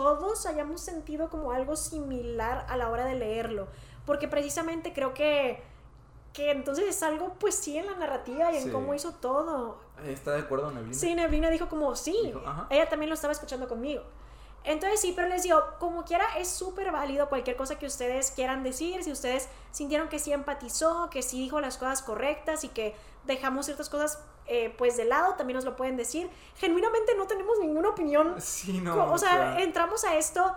[0.00, 3.66] todos hayamos sentido como algo similar a la hora de leerlo,
[4.04, 5.62] porque precisamente creo que
[6.34, 8.70] que entonces es algo pues sí en la narrativa y en Sí.
[8.70, 9.78] cómo hizo todo.
[10.04, 10.92] ¿Está de acuerdo, Neblina?
[10.94, 14.02] Sí, Neblina dijo como, sí, Dijo, ella también lo estaba escuchando conmigo.
[14.66, 18.62] Entonces sí, pero les digo, como quiera, es súper válido cualquier cosa que ustedes quieran
[18.62, 22.94] decir, si ustedes sintieron que sí empatizó, que sí dijo las cosas correctas y que
[23.24, 24.18] dejamos ciertas cosas
[24.48, 26.28] eh, pues de lado, también nos lo pueden decir.
[26.56, 28.34] Genuinamente no tenemos ninguna opinión.
[28.40, 28.94] Sí, no.
[28.94, 30.54] Co- o sea, entramos a esto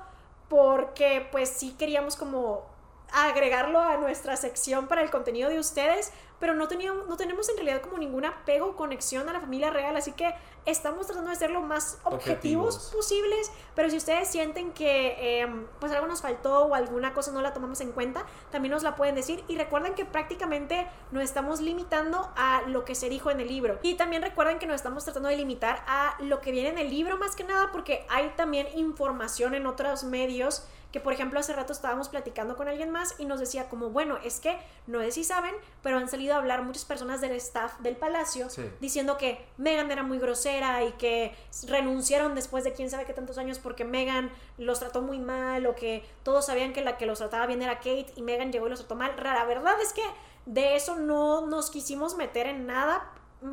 [0.47, 2.65] porque pues sí queríamos como
[3.13, 7.55] agregarlo a nuestra sección para el contenido de ustedes, pero no, teníamos, no tenemos en
[7.57, 10.33] realidad como ningún apego o conexión a la familia real, así que
[10.65, 12.91] estamos tratando de ser lo más objetivos, Objetivos.
[12.95, 15.47] posibles, pero si ustedes sienten que eh,
[15.79, 18.95] pues algo nos faltó o alguna cosa no la tomamos en cuenta, también nos la
[18.95, 23.41] pueden decir y recuerden que prácticamente nos estamos limitando a lo que se dijo en
[23.41, 26.69] el libro y también recuerden que nos estamos tratando de limitar a lo que viene
[26.69, 31.13] en el libro más que nada porque hay también información en otros medios que por
[31.13, 34.57] ejemplo hace rato estábamos platicando con alguien más y nos decía como, bueno, es que
[34.87, 35.53] no sé si saben,
[35.83, 38.69] pero han salido a hablar muchas personas del staff del palacio Sí.
[38.79, 41.35] diciendo que Megan era muy grosera y que
[41.67, 45.75] renunciaron después de quién sabe qué tantos años porque Megan los trató muy mal o
[45.75, 48.69] que todos sabían que la que los trataba bien era Kate y Megan llegó y
[48.71, 49.13] los trató mal.
[49.21, 50.03] La verdad es que
[50.47, 53.07] de eso no nos quisimos meter en nada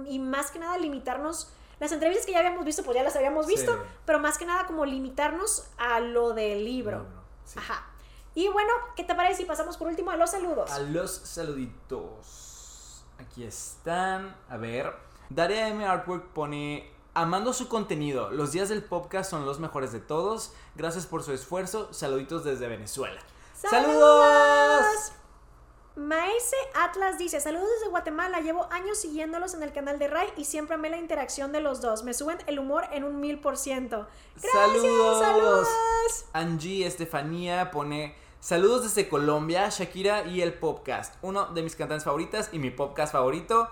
[0.06, 3.46] y más que nada limitarnos las entrevistas que ya habíamos visto, pues ya las habíamos
[3.46, 3.78] visto, Sí.
[4.06, 7.04] pero más que nada como limitarnos a lo del libro.
[7.46, 7.58] Sí.
[7.58, 7.86] Ajá.
[8.34, 10.70] Y bueno, ¿qué te parece si pasamos por último a los saludos?
[10.70, 13.02] A los saluditos.
[13.18, 14.36] Aquí están.
[14.50, 14.94] A ver.
[15.30, 15.86] Daria M.
[15.86, 16.92] Artwork pone.
[17.14, 18.30] Amando su contenido.
[18.30, 20.52] Los días del podcast son los mejores de todos.
[20.74, 21.90] Gracias por su esfuerzo.
[21.94, 23.18] Saluditos desde Venezuela.
[23.54, 25.12] ¡Saludos!
[25.96, 30.44] Maese Atlas dice, saludos desde Guatemala, llevo años siguiéndolos en el canal de Ray y
[30.44, 33.56] siempre amé la interacción de los dos, me suben el humor en un mil por
[33.56, 34.06] ciento.
[34.34, 35.18] Gracias, ¡Saludos!
[35.20, 35.68] saludos.
[36.34, 38.14] Angie Estefanía pone.
[38.40, 41.14] Saludos desde Colombia, Shakira y el podcast.
[41.22, 43.68] Uno de mis cantantes favoritas y mi podcast favorito.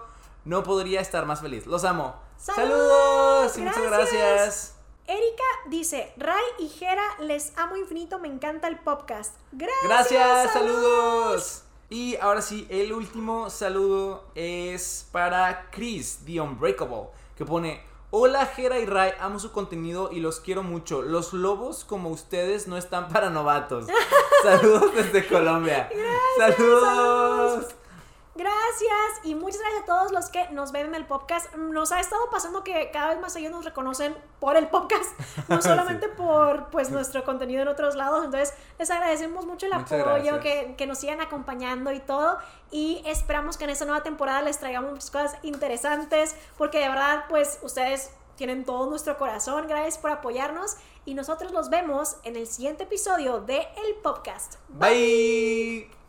[0.46, 1.66] No podría estar más feliz.
[1.66, 2.16] Los amo.
[2.38, 3.52] ¡Saludos!
[3.52, 3.58] ¡Saludos!
[3.58, 4.74] Y muchas Gracias.
[5.06, 9.34] Erika dice, Ray y Jera, les amo infinito, me encanta el podcast.
[9.52, 9.84] Gracias.
[9.84, 11.63] Gracias, saludos.
[11.90, 18.78] Y ahora sí, el último saludo es para Chris, The Unbreakable, que pone, hola Jera
[18.78, 21.02] y Ray, amo su contenido y los quiero mucho.
[21.02, 23.86] Los lobos como ustedes no están para novatos.
[24.42, 25.90] Saludos desde Colombia.
[26.38, 27.74] saludos.
[28.36, 31.54] Gracias y muchas gracias a todos los que nos ven en el podcast.
[31.54, 35.62] Nos ha estado pasando que cada vez más ellos nos reconocen por el podcast, no
[35.62, 38.24] solamente por pues nuestro contenido en otros lados.
[38.24, 42.38] Entonces les agradecemos mucho el apoyo, que, que, nos sigan acompañando y todo.
[42.72, 47.26] Y esperamos que en esta nueva temporada les traigamos muchas cosas interesantes porque de verdad
[47.28, 49.68] pues ustedes tienen todo nuestro corazón.
[49.68, 54.56] Gracias por apoyarnos y nosotros los vemos en el siguiente episodio de El Podcast.
[54.68, 56.03] Bye.